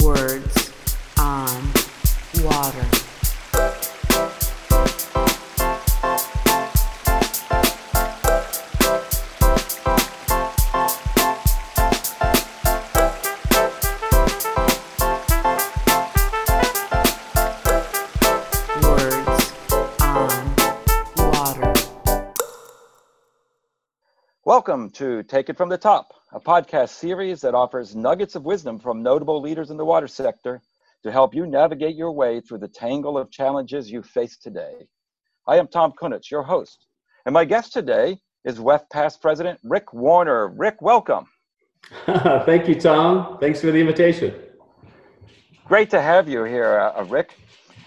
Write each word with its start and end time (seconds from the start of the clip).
Words 0.00 0.72
on 1.18 1.72
Water. 2.42 2.84
Welcome 24.44 24.90
to 24.90 25.22
Take 25.22 25.48
It 25.48 25.56
From 25.56 25.68
the 25.68 25.78
Top, 25.78 26.14
a 26.34 26.40
podcast 26.40 26.88
series 26.88 27.40
that 27.40 27.54
offers 27.54 27.94
nuggets 27.94 28.34
of 28.34 28.44
wisdom 28.44 28.76
from 28.76 29.04
notable 29.04 29.40
leaders 29.40 29.70
in 29.70 29.76
the 29.76 29.84
water 29.84 30.08
sector 30.08 30.60
to 31.04 31.12
help 31.12 31.32
you 31.32 31.46
navigate 31.46 31.94
your 31.94 32.10
way 32.10 32.40
through 32.40 32.58
the 32.58 32.66
tangle 32.66 33.16
of 33.16 33.30
challenges 33.30 33.88
you 33.88 34.02
face 34.02 34.36
today. 34.36 34.74
I 35.46 35.58
am 35.58 35.68
Tom 35.68 35.92
Kunetz, 35.92 36.32
your 36.32 36.42
host, 36.42 36.88
and 37.24 37.32
my 37.32 37.44
guest 37.44 37.72
today 37.72 38.18
is 38.44 38.58
WEF 38.58 38.82
past 38.90 39.22
President 39.22 39.60
Rick 39.62 39.92
Warner. 39.92 40.48
Rick, 40.48 40.82
welcome. 40.82 41.26
Thank 42.06 42.66
you, 42.66 42.80
Tom. 42.80 43.38
Thanks 43.38 43.60
for 43.60 43.70
the 43.70 43.78
invitation. 43.78 44.34
Great 45.66 45.88
to 45.90 46.02
have 46.02 46.28
you 46.28 46.42
here, 46.42 46.80
uh, 46.80 47.00
uh, 47.00 47.04
Rick. 47.04 47.36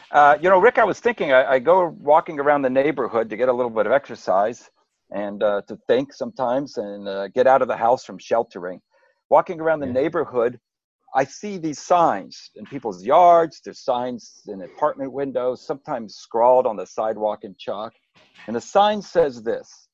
Uh, 0.09 0.37
you 0.41 0.49
know, 0.49 0.57
Rick, 0.57 0.77
I 0.77 0.85
was 0.85 1.01
thinking 1.01 1.33
I, 1.33 1.55
I 1.55 1.59
go 1.59 1.93
walking 1.99 2.39
around 2.39 2.61
the 2.61 2.69
neighborhood 2.69 3.29
to 3.29 3.35
get 3.35 3.49
a 3.49 3.53
little 3.53 3.69
bit 3.69 3.87
of 3.87 3.91
exercise 3.91 4.69
and 5.11 5.41
uh, 5.43 5.61
to 5.67 5.77
think 5.87 6.13
sometimes 6.13 6.77
and 6.77 7.07
uh, 7.07 7.27
get 7.29 7.47
out 7.47 7.61
of 7.61 7.67
the 7.67 7.77
house 7.77 8.03
from 8.03 8.17
sheltering. 8.17 8.81
Walking 9.29 9.59
around 9.59 9.79
the 9.79 9.87
Yeah. 9.87 9.93
neighborhood, 9.93 10.59
I 11.15 11.23
see 11.23 11.57
these 11.57 11.79
signs 11.79 12.51
in 12.55 12.65
people's 12.67 13.03
yards. 13.03 13.61
There's 13.63 13.79
signs 13.79 14.41
in 14.47 14.61
apartment 14.61 15.11
windows, 15.11 15.65
sometimes 15.65 16.15
scrawled 16.15 16.67
on 16.67 16.75
the 16.75 16.85
sidewalk 16.85 17.43
in 17.43 17.55
chalk. 17.57 17.93
And 18.47 18.55
the 18.55 18.61
sign 18.61 19.01
says 19.01 19.43
this 19.43 19.87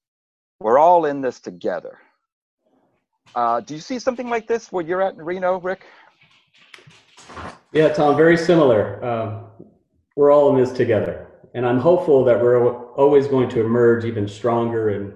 We're 0.60 0.80
all 0.80 1.06
in 1.06 1.22
this 1.22 1.40
together. 1.40 2.00
Uh, 3.36 3.62
do 3.62 3.74
you 3.74 3.80
see 3.82 3.98
something 4.00 4.30
like 4.30 4.48
this 4.48 4.72
where 4.72 4.84
you're 4.84 5.02
at 5.02 5.14
in 5.14 5.22
Reno, 5.22 5.60
Rick? 5.60 5.86
Yeah, 7.72 7.90
Tom, 7.90 8.16
very 8.16 8.38
similar. 8.38 9.04
Um, 9.04 9.46
we're 10.16 10.32
all 10.32 10.56
in 10.56 10.62
this 10.62 10.72
together, 10.72 11.28
and 11.54 11.66
I'm 11.66 11.80
hopeful 11.80 12.24
that 12.26 12.42
we're 12.42 12.92
always 12.94 13.28
going 13.28 13.50
to 13.50 13.62
emerge 13.62 14.06
even 14.06 14.28
stronger 14.28 14.90
and 14.90 15.14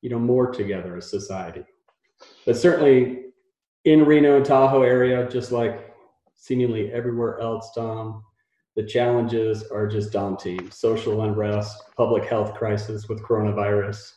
you 0.00 0.10
know 0.10 0.18
more 0.18 0.50
together 0.50 0.96
as 0.96 1.10
society. 1.10 1.64
But 2.46 2.56
certainly 2.56 3.26
in 3.84 4.04
Reno 4.04 4.36
and 4.36 4.44
Tahoe 4.44 4.82
area, 4.82 5.28
just 5.28 5.52
like 5.52 5.94
seemingly 6.34 6.92
everywhere 6.92 7.40
else, 7.40 7.72
Tom, 7.74 8.24
the 8.76 8.84
challenges 8.84 9.64
are 9.70 9.86
just 9.86 10.12
daunting. 10.12 10.70
Social 10.70 11.22
unrest, 11.22 11.82
public 11.96 12.24
health 12.24 12.54
crisis 12.54 13.08
with 13.08 13.22
coronavirus, 13.22 14.12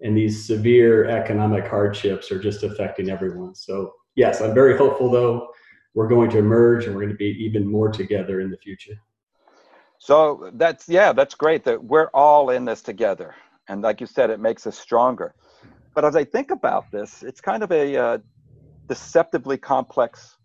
and 0.00 0.16
these 0.16 0.46
severe 0.46 1.06
economic 1.06 1.66
hardships 1.66 2.30
are 2.30 2.40
just 2.40 2.62
affecting 2.62 3.10
everyone. 3.10 3.54
So 3.54 3.94
yes, 4.14 4.40
I'm 4.40 4.54
very 4.54 4.76
hopeful 4.76 5.10
though 5.10 5.48
we're 5.94 6.08
going 6.08 6.30
to 6.30 6.38
emerge 6.38 6.84
and 6.84 6.94
we're 6.94 7.02
going 7.02 7.12
to 7.12 7.18
be 7.18 7.36
even 7.40 7.66
more 7.66 7.90
together 7.90 8.40
in 8.40 8.50
the 8.50 8.58
future. 8.58 8.94
So 9.98 10.50
that's 10.54 10.88
yeah, 10.88 11.12
that's 11.12 11.34
great 11.34 11.64
that 11.64 11.82
we're 11.82 12.08
all 12.14 12.50
in 12.50 12.64
this 12.64 12.82
together, 12.82 13.34
and 13.68 13.82
like 13.82 14.00
you 14.00 14.06
said, 14.06 14.30
it 14.30 14.40
makes 14.40 14.66
us 14.66 14.78
stronger. 14.78 15.34
But 15.94 16.04
as 16.04 16.14
I 16.14 16.24
think 16.24 16.50
about 16.50 16.90
this, 16.92 17.22
it's 17.22 17.40
kind 17.40 17.62
of 17.62 17.72
a 17.72 17.96
uh, 17.96 18.18
deceptively 18.88 19.58
complex 19.58 20.36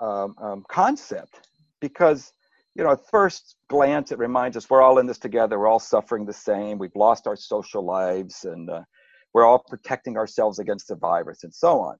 um, 0.00 0.34
um, 0.40 0.64
concept 0.68 1.48
because 1.80 2.32
you 2.74 2.84
know 2.84 2.90
at 2.90 3.08
first 3.10 3.56
glance 3.68 4.12
it 4.12 4.18
reminds 4.18 4.56
us 4.56 4.68
we're 4.68 4.82
all 4.82 4.98
in 4.98 5.06
this 5.06 5.18
together, 5.18 5.58
we're 5.58 5.68
all 5.68 5.78
suffering 5.80 6.26
the 6.26 6.32
same, 6.32 6.78
we've 6.78 6.94
lost 6.94 7.26
our 7.26 7.36
social 7.36 7.82
lives, 7.82 8.44
and 8.44 8.68
uh, 8.68 8.82
we're 9.32 9.46
all 9.46 9.64
protecting 9.68 10.18
ourselves 10.18 10.58
against 10.58 10.88
the 10.88 10.96
virus 10.96 11.44
and 11.44 11.54
so 11.54 11.80
on. 11.80 11.96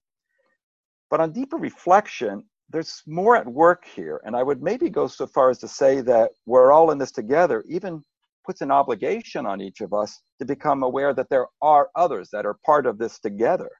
But 1.11 1.21
on 1.21 1.33
deeper 1.33 1.57
reflection, 1.57 2.45
there's 2.71 3.03
more 3.07 3.37
at 3.37 3.47
work 3.47 3.85
here. 3.87 4.21
And 4.25 4.37
I 4.37 4.43
would 4.43 4.63
maybe 4.63 4.91
go 4.91 5.07
so 5.07 5.27
far 5.27 5.51
as 5.51 5.59
to 5.59 5.69
say 5.69 6.01
that 6.03 6.33
we're 6.47 6.73
all 6.73 6.91
in 6.91 6.99
this 6.99 7.13
together, 7.13 7.65
even 7.69 8.03
puts 8.45 8.61
an 8.61 8.71
obligation 8.71 9.47
on 9.47 9.61
each 9.61 9.81
of 9.81 9.93
us 9.93 10.21
to 10.39 10.45
become 10.45 10.83
aware 10.83 11.15
that 11.15 11.29
there 11.31 11.47
are 11.63 11.91
others 11.97 12.31
that 12.33 12.47
are 12.47 12.59
part 12.65 12.87
of 12.87 12.99
this 12.99 13.19
together. 13.19 13.71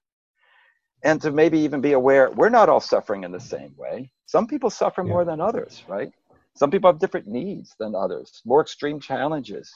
And 1.05 1.21
to 1.23 1.31
maybe 1.31 1.59
even 1.59 1.81
be 1.81 1.93
aware 1.93 2.31
we're 2.33 2.49
not 2.49 2.69
all 2.69 2.81
suffering 2.81 3.25
in 3.25 3.33
the 3.33 3.41
same 3.41 3.75
way. 3.77 4.11
Some 4.27 4.47
people 4.47 4.71
suffer 4.71 5.03
Yeah. 5.03 5.09
more 5.11 5.25
than 5.25 5.41
others, 5.41 5.85
right? 5.89 6.11
Some 6.57 6.71
people 6.71 6.91
have 6.91 6.99
different 6.99 7.27
needs 7.27 7.75
than 7.79 7.95
others, 7.95 8.41
more 8.45 8.61
extreme 8.63 8.99
challenges. 8.99 9.73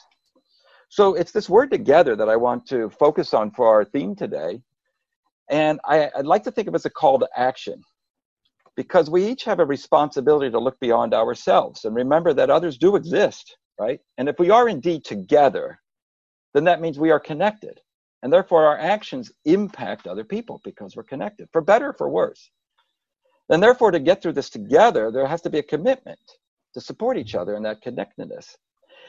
So 0.89 1.13
it's 1.15 1.31
this 1.31 1.49
word 1.49 1.71
together 1.71 2.15
that 2.17 2.27
I 2.27 2.35
want 2.35 2.65
to 2.67 2.89
focus 2.89 3.33
on 3.33 3.51
for 3.51 3.67
our 3.67 3.85
theme 3.85 4.15
today. 4.15 4.61
And 5.49 5.79
I, 5.85 6.09
I'd 6.15 6.25
like 6.25 6.43
to 6.43 6.51
think 6.51 6.67
of 6.67 6.73
it 6.73 6.77
as 6.77 6.85
a 6.85 6.89
call 6.89 7.19
to 7.19 7.29
action 7.35 7.81
because 8.75 9.09
we 9.09 9.27
each 9.27 9.43
have 9.43 9.59
a 9.59 9.65
responsibility 9.65 10.49
to 10.49 10.59
look 10.59 10.79
beyond 10.79 11.13
ourselves 11.13 11.85
and 11.85 11.95
remember 11.95 12.33
that 12.33 12.49
others 12.49 12.77
do 12.77 12.95
exist, 12.95 13.57
right? 13.79 13.99
And 14.17 14.29
if 14.29 14.39
we 14.39 14.49
are 14.49 14.69
indeed 14.69 15.03
together, 15.03 15.79
then 16.53 16.63
that 16.65 16.81
means 16.81 16.99
we 16.99 17.11
are 17.11 17.19
connected. 17.19 17.79
And 18.23 18.31
therefore, 18.31 18.65
our 18.65 18.77
actions 18.77 19.31
impact 19.45 20.07
other 20.07 20.23
people 20.23 20.61
because 20.63 20.95
we're 20.95 21.03
connected, 21.03 21.49
for 21.51 21.61
better 21.61 21.89
or 21.89 21.93
for 21.93 22.09
worse. 22.09 22.51
And 23.49 23.61
therefore, 23.61 23.91
to 23.91 23.99
get 23.99 24.21
through 24.21 24.33
this 24.33 24.49
together, 24.49 25.11
there 25.11 25.27
has 25.27 25.41
to 25.41 25.49
be 25.49 25.59
a 25.59 25.63
commitment 25.63 26.19
to 26.73 26.81
support 26.81 27.17
each 27.17 27.35
other 27.35 27.55
in 27.55 27.63
that 27.63 27.81
connectedness. 27.81 28.55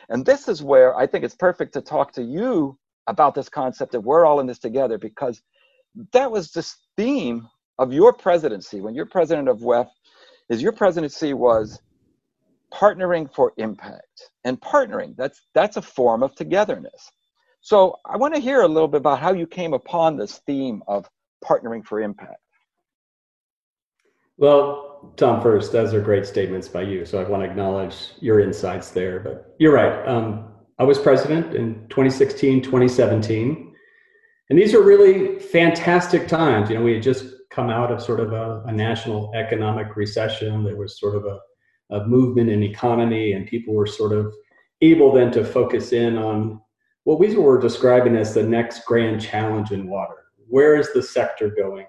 And 0.09 0.25
this 0.25 0.49
is 0.49 0.63
where 0.63 0.97
I 0.97 1.07
think 1.07 1.25
it's 1.25 1.35
perfect 1.35 1.75
to 1.75 1.81
talk 1.81 2.13
to 2.13 2.23
you 2.23 2.79
about 3.07 3.35
this 3.35 3.49
concept 3.49 3.95
of 3.95 4.05
we're 4.05 4.25
all 4.25 4.41
in 4.41 4.47
this 4.47 4.59
together 4.59 4.99
because 4.99 5.43
that 6.13 6.31
was 6.31 6.51
this 6.51 6.77
theme 6.97 7.47
of 7.83 7.93
your 7.93 8.13
presidency 8.13 8.81
when 8.81 8.95
you're 8.95 9.07
president 9.07 9.49
of 9.49 9.59
WEF 9.59 9.89
is 10.49 10.63
your 10.63 10.73
presidency 10.73 11.35
was 11.35 11.81
partnering 12.73 13.33
for 13.35 13.53
impact 13.59 14.31
and 14.45 14.61
partnering 14.61 15.15
that's 15.17 15.43
that's 15.53 15.77
a 15.77 15.83
form 15.83 16.23
of 16.23 16.35
togetherness 16.35 17.11
so 17.61 17.97
i 18.07 18.17
want 18.17 18.35
to 18.35 18.41
hear 18.41 18.63
a 18.63 18.69
little 18.69 18.89
bit 18.89 18.99
about 18.99 19.19
how 19.19 19.33
you 19.33 19.47
came 19.47 19.75
upon 19.75 20.17
this 20.17 20.41
theme 20.47 20.83
of 20.89 21.07
partnering 21.45 21.85
for 21.85 22.01
impact 22.01 22.41
Well, 24.39 25.13
Tom, 25.17 25.43
first, 25.43 25.73
those 25.73 25.93
are 25.95 26.01
great 26.01 26.27
statements 26.27 26.69
by 26.69 26.83
you. 26.83 27.05
So 27.05 27.21
I 27.21 27.29
want 27.29 27.43
to 27.43 27.49
acknowledge 27.49 27.97
your 28.21 28.41
insights 28.41 28.91
there. 28.91 29.21
But 29.21 29.55
you're 29.59 29.73
right. 29.73 30.09
Um, 30.09 30.49
I 30.79 30.85
was 30.85 30.99
president 30.99 31.55
in 31.55 31.87
2016, 31.91 32.63
2017. 32.63 33.73
And 34.51 34.59
these 34.59 34.75
are 34.75 34.83
really 34.83 35.39
fantastic 35.39 36.29
times. 36.29 36.71
You 36.71 36.77
know, 36.77 36.83
we 36.83 36.95
had 36.95 37.03
just 37.03 37.25
come 37.53 37.71
out 37.71 37.93
of 37.93 38.03
sort 38.03 38.21
of 38.21 38.33
a, 38.33 38.63
a 38.67 38.73
national 38.73 39.31
economic 39.35 39.95
recession. 39.97 40.65
There 40.65 40.77
was 40.77 40.99
sort 40.99 41.17
of 41.17 41.27
a, 41.27 41.39
a 41.95 42.07
movement 42.07 42.51
in 42.51 42.63
economy, 42.63 43.33
and 43.33 43.47
people 43.47 43.75
were 43.75 43.87
sort 43.87 44.13
of 44.13 44.35
able 44.81 45.13
then 45.13 45.31
to 45.33 45.45
focus 45.45 45.93
in 45.93 46.17
on 46.17 46.61
what 47.05 47.19
we 47.19 47.37
were 47.37 47.61
describing 47.61 48.17
as 48.17 48.33
the 48.33 48.43
next 48.43 48.85
grand 48.87 49.21
challenge 49.21 49.71
in 49.71 49.89
water. 49.89 50.25
Where 50.49 50.77
is 50.77 50.93
the 50.93 51.03
sector 51.03 51.51
going? 51.51 51.87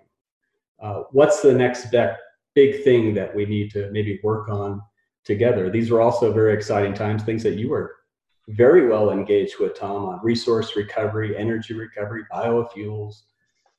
Uh, 0.82 1.04
what's 1.12 1.42
the 1.42 1.54
next 1.54 1.92
be- 1.92 2.12
big 2.56 2.84
thing 2.84 3.14
that 3.14 3.34
we 3.34 3.46
need 3.46 3.72
to 3.72 3.90
maybe 3.92 4.20
work 4.24 4.50
on 4.50 4.82
together? 5.24 5.70
These 5.70 5.92
were 5.92 6.02
also 6.02 6.34
very 6.34 6.54
exciting 6.54 6.94
times, 6.94 7.24
things 7.24 7.44
that 7.44 7.56
you 7.56 7.70
were 7.70 7.96
very 8.50 8.88
well 8.88 9.12
engaged 9.12 9.56
with, 9.60 9.78
Tom, 9.78 10.06
on 10.06 10.20
resource 10.24 10.76
recovery, 10.76 11.38
energy 11.38 11.74
recovery, 11.74 12.24
biofuels. 12.32 13.22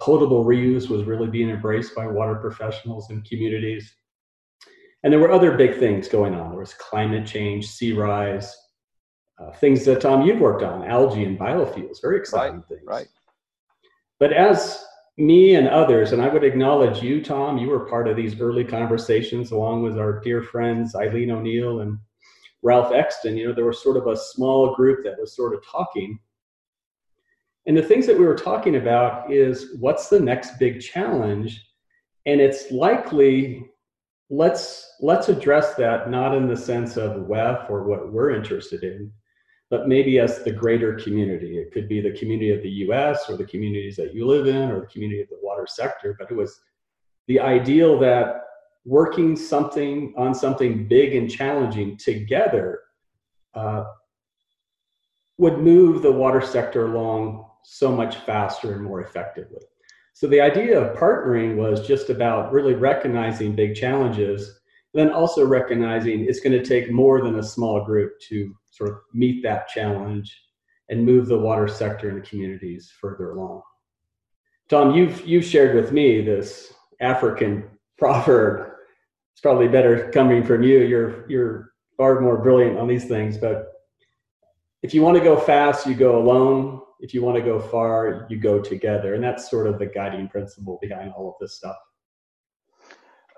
Potable 0.01 0.45
reuse 0.45 0.89
was 0.89 1.05
really 1.05 1.29
being 1.29 1.51
embraced 1.51 1.95
by 1.95 2.07
water 2.07 2.35
professionals 2.37 3.11
and 3.11 3.25
communities. 3.25 3.95
And 5.03 5.13
there 5.13 5.21
were 5.21 5.33
other 5.33 5.57
big 5.57 5.79
things 5.79 6.09
going 6.09 6.35
on. 6.35 6.51
There 6.51 6.59
was 6.59 6.75
climate 6.75 7.27
change, 7.27 7.67
sea 7.67 7.93
rise, 7.93 8.57
uh, 9.39 9.53
things 9.53 9.85
that, 9.85 10.01
Tom, 10.01 10.23
you've 10.23 10.41
worked 10.41 10.63
on, 10.63 10.85
algae 10.85 11.25
and 11.25 11.39
biofuels, 11.39 12.01
very 12.01 12.19
exciting 12.19 12.63
things. 12.69 12.83
right 12.87 13.07
But 14.19 14.33
as 14.33 14.85
me 15.17 15.55
and 15.55 15.69
others, 15.69 16.13
and 16.13 16.23
I 16.23 16.29
would 16.29 16.45
acknowledge 16.45 17.03
you, 17.03 17.23
Tom, 17.23 17.59
you 17.59 17.69
were 17.69 17.89
part 17.89 18.09
of 18.09 18.17
these 18.17 18.41
early 18.41 18.65
conversations 18.65 19.53
along 19.53 19.83
with 19.83 19.99
our 19.99 20.21
dear 20.21 20.43
friends 20.43 20.95
Eileen 20.95 21.31
O'Neill 21.31 21.81
and 21.81 21.99
Ralph 22.63 22.93
Exton. 22.93 23.37
You 23.37 23.49
know, 23.49 23.55
there 23.55 23.67
was 23.67 23.83
sort 23.83 23.97
of 23.97 24.07
a 24.07 24.17
small 24.17 24.75
group 24.75 25.05
that 25.05 25.19
was 25.19 25.37
sort 25.37 25.55
of 25.55 25.65
talking. 25.67 26.19
And 27.67 27.77
the 27.77 27.83
things 27.83 28.07
that 28.07 28.19
we 28.19 28.27
were 28.27 28.37
talking 28.37 28.77
about 28.77 29.33
is 29.33 29.77
what's 29.81 30.09
the 30.09 30.21
next 30.21 30.59
big 30.59 30.81
challenge? 30.81 31.67
And 32.27 32.41
it's 32.41 32.71
likely 32.71 33.67
let's 34.31 34.97
let's 35.01 35.29
address 35.29 35.75
that 35.75 36.11
not 36.11 36.35
in 36.35 36.49
the 36.49 36.57
sense 36.57 36.97
of 36.97 37.27
WEF 37.27 37.69
or 37.71 37.85
what 37.85 38.13
we're 38.13 38.35
interested 38.35 38.83
in, 38.83 39.11
but 39.71 39.89
maybe 39.89 40.19
as 40.19 40.43
the 40.43 40.53
greater 40.53 40.95
community. 40.95 41.59
It 41.59 41.73
could 41.73 41.89
be 41.89 42.01
the 42.01 42.17
community 42.19 42.51
of 42.51 42.63
the 42.63 42.71
US 42.89 43.29
or 43.29 43.37
the 43.37 43.47
communities 43.47 43.97
that 43.97 44.15
you 44.15 44.27
live 44.27 44.47
in 44.47 44.71
or 44.71 44.81
the 44.81 44.87
community 44.87 45.23
of 45.23 45.29
the 45.29 45.39
water 45.43 45.67
sector. 45.67 46.17
But 46.19 46.31
it 46.31 46.35
was 46.35 46.59
the 47.29 47.41
ideal 47.41 47.99
that 48.01 48.43
working 48.85 49.37
something 49.37 50.13
on 50.17 50.35
something 50.35 50.87
big 50.87 51.15
and 51.15 51.31
challenging 51.31 51.97
together 51.97 52.81
uh, 53.55 53.85
would 55.39 55.59
move 55.59 56.03
the 56.03 56.13
water 56.13 56.41
sector 56.41 56.87
along 56.87 57.44
so 57.65 57.91
much 57.91 58.17
faster 58.19 58.75
and 58.75 58.83
more 58.83 59.03
effectively. 59.03 59.63
So 60.13 60.29
the 60.29 60.41
idea 60.41 60.79
of 60.79 60.97
partnering 60.97 61.57
was 61.57 61.87
just 61.87 62.09
about 62.09 62.53
really 62.53 62.75
recognizing 62.75 63.57
big 63.57 63.75
challenges, 63.75 64.61
then 64.93 65.11
also 65.11 65.45
recognizing 65.45 66.27
it's 66.29 66.41
going 66.41 66.57
to 66.57 66.65
take 66.65 66.93
more 66.93 67.21
than 67.21 67.39
a 67.39 67.43
small 67.43 67.85
group 67.85 68.13
to 68.29 68.55
sort 68.71 68.91
of 68.91 68.97
meet 69.13 69.43
that 69.43 69.67
challenge 69.69 70.41
and 70.89 71.05
move 71.05 71.27
the 71.27 71.39
water 71.39 71.67
sector 71.67 72.09
and 72.09 72.19
the 72.23 72.29
communities 72.29 72.93
further 73.01 73.33
along. 73.33 73.63
Tom, 74.69 74.95
you've 74.95 75.27
you've 75.27 75.45
shared 75.45 75.75
with 75.75 75.93
me 75.93 76.21
this 76.21 76.73
African 77.01 77.65
proverb. 77.99 78.73
It's 79.33 79.41
probably 79.41 79.69
better 79.69 80.11
coming 80.13 80.45
from 80.45 80.63
you. 80.63 80.81
You're 80.81 81.29
you're 81.29 81.73
far 81.97 82.21
more 82.21 82.39
brilliant 82.39 82.79
on 82.79 82.89
these 82.89 83.07
things, 83.07 83.37
but 83.37 83.73
if 84.83 84.93
you 84.93 85.03
want 85.03 85.17
to 85.17 85.25
go 85.25 85.37
fast, 85.37 85.87
you 85.87 85.95
go 85.95 86.19
alone. 86.19 86.83
If 87.05 87.13
you 87.13 87.21
want 87.21 87.37
to 87.37 87.43
go 87.43 87.61
far, 87.61 88.27
you 88.31 88.39
go 88.39 88.63
together. 88.63 89.13
And 89.13 89.23
that's 89.23 89.51
sort 89.51 89.67
of 89.67 89.79
the 89.79 89.85
guiding 89.85 90.27
principle 90.27 90.79
behind 90.81 91.13
all 91.13 91.29
of 91.29 91.35
this 91.39 91.55
stuff. 91.55 91.77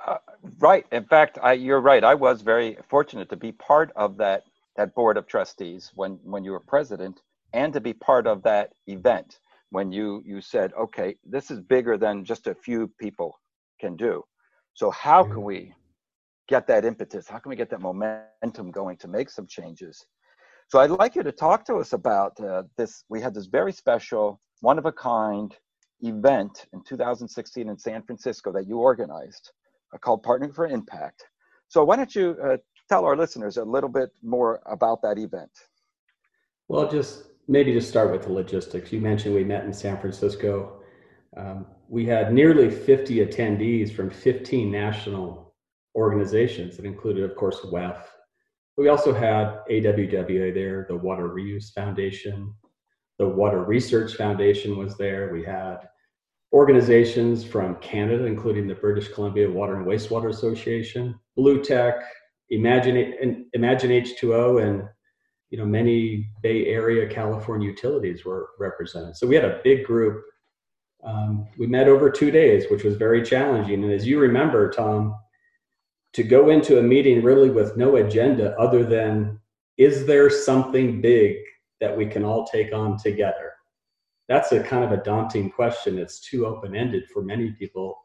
Uh, 0.06 0.18
right. 0.60 0.86
In 0.92 1.04
fact, 1.04 1.40
I, 1.42 1.54
you're 1.54 1.80
right. 1.80 2.04
I 2.04 2.14
was 2.14 2.42
very 2.42 2.78
fortunate 2.88 3.28
to 3.30 3.36
be 3.36 3.50
part 3.50 3.90
of 3.96 4.16
that 4.18 4.44
that 4.76 4.94
board 4.94 5.16
of 5.16 5.26
trustees 5.26 5.90
when 5.96 6.12
when 6.22 6.44
you 6.44 6.52
were 6.52 6.60
president, 6.60 7.22
and 7.54 7.72
to 7.72 7.80
be 7.80 7.92
part 7.92 8.28
of 8.28 8.40
that 8.44 8.72
event 8.86 9.40
when 9.70 9.90
you 9.90 10.22
you 10.24 10.40
said, 10.40 10.72
okay, 10.74 11.16
this 11.24 11.50
is 11.50 11.60
bigger 11.60 11.98
than 11.98 12.24
just 12.24 12.46
a 12.46 12.54
few 12.54 12.86
people 13.00 13.40
can 13.80 13.96
do. 13.96 14.22
So 14.74 14.92
how 14.92 15.24
can 15.24 15.42
we 15.42 15.74
get 16.46 16.68
that 16.68 16.84
impetus? 16.84 17.26
How 17.26 17.40
can 17.40 17.50
we 17.50 17.56
get 17.56 17.70
that 17.70 17.80
momentum 17.80 18.70
going 18.70 18.96
to 18.98 19.08
make 19.08 19.28
some 19.28 19.48
changes? 19.48 20.06
So 20.68 20.80
I'd 20.80 20.90
like 20.90 21.14
you 21.14 21.22
to 21.22 21.32
talk 21.32 21.64
to 21.66 21.76
us 21.76 21.92
about 21.92 22.38
uh, 22.40 22.64
this. 22.76 23.04
We 23.08 23.20
had 23.20 23.34
this 23.34 23.46
very 23.46 23.72
special, 23.72 24.40
one 24.60 24.78
of 24.78 24.86
a 24.86 24.92
kind 24.92 25.56
event 26.00 26.66
in 26.72 26.82
2016 26.82 27.68
in 27.68 27.78
San 27.78 28.02
Francisco 28.02 28.52
that 28.52 28.66
you 28.66 28.78
organized 28.78 29.52
uh, 29.94 29.98
called 29.98 30.24
Partnering 30.24 30.54
for 30.54 30.66
Impact. 30.66 31.22
So 31.68 31.84
why 31.84 31.96
don't 31.96 32.14
you 32.14 32.36
uh, 32.42 32.56
tell 32.88 33.04
our 33.04 33.16
listeners 33.16 33.56
a 33.58 33.64
little 33.64 33.88
bit 33.88 34.10
more 34.22 34.60
about 34.66 35.02
that 35.02 35.18
event? 35.18 35.50
Well, 36.68 36.90
just 36.90 37.24
maybe 37.46 37.72
just 37.72 37.88
start 37.88 38.10
with 38.10 38.22
the 38.22 38.32
logistics. 38.32 38.92
You 38.92 39.00
mentioned 39.00 39.34
we 39.34 39.44
met 39.44 39.64
in 39.64 39.72
San 39.72 39.98
Francisco. 40.00 40.80
Um, 41.36 41.66
we 41.88 42.06
had 42.06 42.32
nearly 42.32 42.70
50 42.70 43.24
attendees 43.24 43.94
from 43.94 44.10
15 44.10 44.70
national 44.70 45.54
organizations 45.94 46.76
that 46.76 46.84
included, 46.84 47.22
of 47.22 47.36
course, 47.36 47.60
WEF, 47.72 48.02
we 48.76 48.88
also 48.88 49.12
had 49.12 49.60
AWWA 49.70 50.52
there, 50.52 50.86
the 50.88 50.96
Water 50.96 51.28
Reuse 51.28 51.72
Foundation, 51.72 52.52
the 53.18 53.28
Water 53.28 53.64
Research 53.64 54.14
Foundation 54.14 54.76
was 54.76 54.96
there. 54.98 55.32
We 55.32 55.42
had 55.42 55.78
organizations 56.52 57.44
from 57.44 57.76
Canada, 57.76 58.24
including 58.26 58.66
the 58.66 58.74
British 58.74 59.08
Columbia 59.08 59.50
Water 59.50 59.76
and 59.76 59.86
Wastewater 59.86 60.28
Association, 60.28 61.18
Blue 61.36 61.62
Tech, 61.62 61.96
Imagine, 62.50 63.48
Imagine 63.54 63.90
H2O, 63.90 64.62
and 64.62 64.88
you 65.50 65.58
know 65.58 65.64
many 65.64 66.28
Bay 66.42 66.66
Area 66.66 67.08
California 67.08 67.68
utilities 67.68 68.24
were 68.24 68.50
represented. 68.58 69.16
So 69.16 69.26
we 69.26 69.34
had 69.34 69.44
a 69.44 69.60
big 69.64 69.84
group. 69.84 70.22
Um, 71.02 71.46
we 71.58 71.66
met 71.66 71.88
over 71.88 72.10
two 72.10 72.30
days, 72.30 72.66
which 72.70 72.84
was 72.84 72.96
very 72.96 73.22
challenging. 73.22 73.82
And 73.82 73.92
as 73.92 74.06
you 74.06 74.18
remember, 74.20 74.70
Tom, 74.70 75.14
to 76.12 76.22
go 76.22 76.48
into 76.50 76.78
a 76.78 76.82
meeting 76.82 77.22
really 77.22 77.50
with 77.50 77.76
no 77.76 77.96
agenda 77.96 78.56
other 78.58 78.84
than 78.84 79.38
is 79.76 80.06
there 80.06 80.30
something 80.30 81.00
big 81.00 81.36
that 81.80 81.94
we 81.94 82.06
can 82.06 82.24
all 82.24 82.46
take 82.46 82.72
on 82.72 82.96
together? 82.96 83.52
That's 84.28 84.52
a 84.52 84.62
kind 84.62 84.84
of 84.84 84.92
a 84.92 85.02
daunting 85.02 85.50
question. 85.50 85.98
It's 85.98 86.20
too 86.20 86.46
open-ended 86.46 87.04
for 87.12 87.22
many 87.22 87.52
people. 87.52 87.98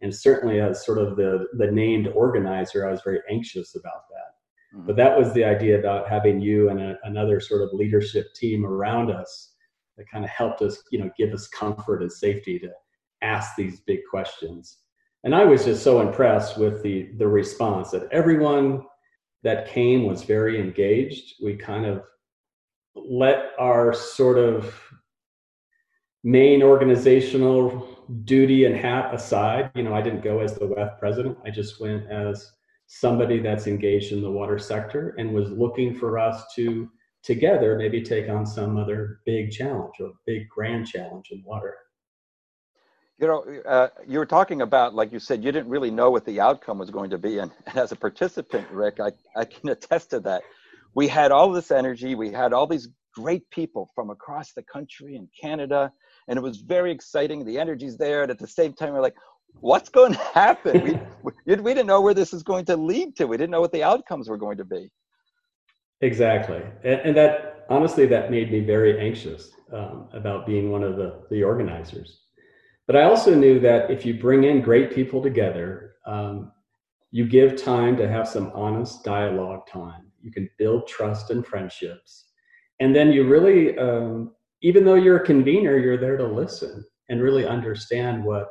And 0.00 0.14
certainly 0.14 0.60
as 0.60 0.86
sort 0.86 0.98
of 0.98 1.16
the 1.16 1.46
the 1.54 1.70
named 1.72 2.06
organizer 2.08 2.86
i 2.86 2.90
was 2.92 3.02
very 3.02 3.20
anxious 3.28 3.74
about 3.74 4.08
that. 4.10 4.76
Mm-hmm. 4.76 4.86
but 4.86 4.96
that 4.96 5.18
was 5.18 5.32
the 5.32 5.44
idea 5.44 5.78
about 5.78 6.08
having 6.08 6.40
you 6.40 6.68
and 6.68 6.78
a, 6.78 6.98
another 7.04 7.40
sort 7.40 7.62
of 7.62 7.72
leadership 7.72 8.34
team 8.34 8.66
around 8.66 9.10
us 9.10 9.54
that 9.96 10.08
kind 10.10 10.24
of 10.24 10.30
helped 10.30 10.60
us 10.60 10.82
you 10.92 10.98
know 10.98 11.10
give 11.16 11.32
us 11.32 11.48
comfort 11.48 12.02
and 12.02 12.12
safety 12.12 12.58
to 12.58 12.70
ask 13.22 13.56
these 13.56 13.80
big 13.80 14.00
questions 14.10 14.78
and 15.24 15.34
I 15.34 15.44
was 15.44 15.64
just 15.64 15.82
so 15.82 16.00
impressed 16.00 16.58
with 16.58 16.82
the 16.82 17.10
the 17.16 17.26
response 17.26 17.90
that 17.90 18.08
everyone 18.12 18.84
that 19.42 19.68
came 19.68 20.04
was 20.04 20.24
very 20.24 20.60
engaged. 20.60 21.34
We 21.42 21.56
kind 21.56 21.86
of 21.86 22.04
let 22.94 23.50
our 23.58 23.92
sort 23.94 24.38
of 24.38 24.74
main 26.24 26.62
organizational 26.62 27.96
duty 28.24 28.64
and 28.64 28.76
hat 28.76 29.14
aside. 29.14 29.70
You 29.74 29.84
know, 29.84 29.94
I 29.94 30.02
didn't 30.02 30.22
go 30.22 30.40
as 30.40 30.54
the 30.54 30.66
WEF 30.66 30.98
president. 30.98 31.38
I 31.44 31.50
just 31.50 31.80
went 31.80 32.10
as 32.10 32.52
somebody 32.86 33.38
that's 33.38 33.66
engaged 33.66 34.12
in 34.12 34.22
the 34.22 34.30
water 34.30 34.58
sector 34.58 35.14
and 35.18 35.32
was 35.32 35.50
looking 35.50 35.94
for 35.94 36.18
us 36.18 36.44
to 36.54 36.88
together 37.22 37.76
maybe 37.76 38.02
take 38.02 38.28
on 38.28 38.46
some 38.46 38.76
other 38.76 39.20
big 39.26 39.50
challenge 39.50 39.94
or 40.00 40.12
big 40.26 40.48
grand 40.48 40.86
challenge 40.86 41.28
in 41.30 41.42
water 41.44 41.76
you 43.18 43.26
know, 43.26 43.44
uh, 43.66 43.88
you 44.06 44.18
were 44.18 44.26
talking 44.26 44.62
about, 44.62 44.94
like 44.94 45.12
you 45.12 45.18
said, 45.18 45.42
you 45.42 45.50
didn't 45.50 45.68
really 45.68 45.90
know 45.90 46.10
what 46.10 46.24
the 46.24 46.40
outcome 46.40 46.78
was 46.78 46.90
going 46.90 47.10
to 47.10 47.18
be. 47.18 47.38
And, 47.38 47.50
and 47.66 47.76
as 47.76 47.90
a 47.90 47.96
participant, 47.96 48.68
Rick, 48.70 49.00
I, 49.00 49.10
I 49.36 49.44
can 49.44 49.68
attest 49.70 50.10
to 50.10 50.20
that. 50.20 50.42
We 50.94 51.08
had 51.08 51.32
all 51.32 51.50
this 51.52 51.70
energy, 51.70 52.14
we 52.14 52.30
had 52.30 52.52
all 52.52 52.66
these 52.66 52.88
great 53.14 53.48
people 53.50 53.90
from 53.94 54.10
across 54.10 54.52
the 54.52 54.62
country 54.62 55.16
and 55.16 55.28
Canada, 55.38 55.92
and 56.28 56.36
it 56.38 56.42
was 56.42 56.58
very 56.58 56.92
exciting. 56.92 57.44
The 57.44 57.58
energy's 57.58 57.96
there. 57.96 58.22
And 58.22 58.30
at 58.30 58.38
the 58.38 58.46
same 58.46 58.72
time, 58.72 58.92
we're 58.92 59.02
like, 59.02 59.16
what's 59.60 59.88
going 59.88 60.12
to 60.14 60.18
happen? 60.34 61.00
we, 61.24 61.32
we, 61.46 61.56
we 61.56 61.74
didn't 61.74 61.88
know 61.88 62.00
where 62.00 62.14
this 62.14 62.32
is 62.32 62.44
going 62.44 62.66
to 62.66 62.76
lead 62.76 63.16
to. 63.16 63.26
We 63.26 63.36
didn't 63.36 63.50
know 63.50 63.60
what 63.60 63.72
the 63.72 63.82
outcomes 63.82 64.28
were 64.28 64.38
going 64.38 64.58
to 64.58 64.64
be. 64.64 64.90
Exactly. 66.00 66.62
And, 66.84 67.00
and 67.00 67.16
that, 67.16 67.66
honestly, 67.68 68.06
that 68.06 68.30
made 68.30 68.52
me 68.52 68.60
very 68.60 69.00
anxious 69.00 69.50
um, 69.72 70.08
about 70.12 70.46
being 70.46 70.70
one 70.70 70.84
of 70.84 70.96
the, 70.96 71.24
the 71.30 71.42
organizers 71.42 72.20
but 72.88 72.96
I 72.96 73.02
also 73.02 73.34
knew 73.34 73.60
that 73.60 73.90
if 73.90 74.06
you 74.06 74.14
bring 74.14 74.44
in 74.44 74.62
great 74.62 74.90
people 74.94 75.22
together, 75.22 75.96
um, 76.06 76.50
you 77.10 77.26
give 77.26 77.62
time 77.62 77.98
to 77.98 78.08
have 78.08 78.26
some 78.26 78.50
honest 78.54 79.04
dialogue 79.04 79.66
time. 79.66 80.10
You 80.22 80.32
can 80.32 80.48
build 80.56 80.88
trust 80.88 81.30
and 81.30 81.46
friendships. 81.46 82.30
And 82.80 82.96
then 82.96 83.12
you 83.12 83.28
really, 83.28 83.76
um, 83.76 84.34
even 84.62 84.86
though 84.86 84.94
you're 84.94 85.18
a 85.18 85.26
convener, 85.26 85.76
you're 85.76 85.98
there 85.98 86.16
to 86.16 86.26
listen 86.26 86.82
and 87.10 87.22
really 87.22 87.46
understand 87.46 88.24
what 88.24 88.48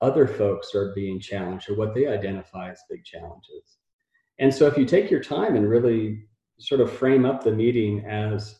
other 0.00 0.26
folks 0.26 0.74
are 0.74 0.92
being 0.96 1.20
challenged 1.20 1.70
or 1.70 1.76
what 1.76 1.94
they 1.94 2.08
identify 2.08 2.72
as 2.72 2.82
big 2.90 3.04
challenges. 3.04 3.78
And 4.40 4.52
so 4.52 4.66
if 4.66 4.76
you 4.76 4.84
take 4.84 5.08
your 5.08 5.22
time 5.22 5.54
and 5.54 5.70
really 5.70 6.24
sort 6.58 6.80
of 6.80 6.92
frame 6.92 7.24
up 7.24 7.44
the 7.44 7.52
meeting 7.52 8.04
as 8.06 8.58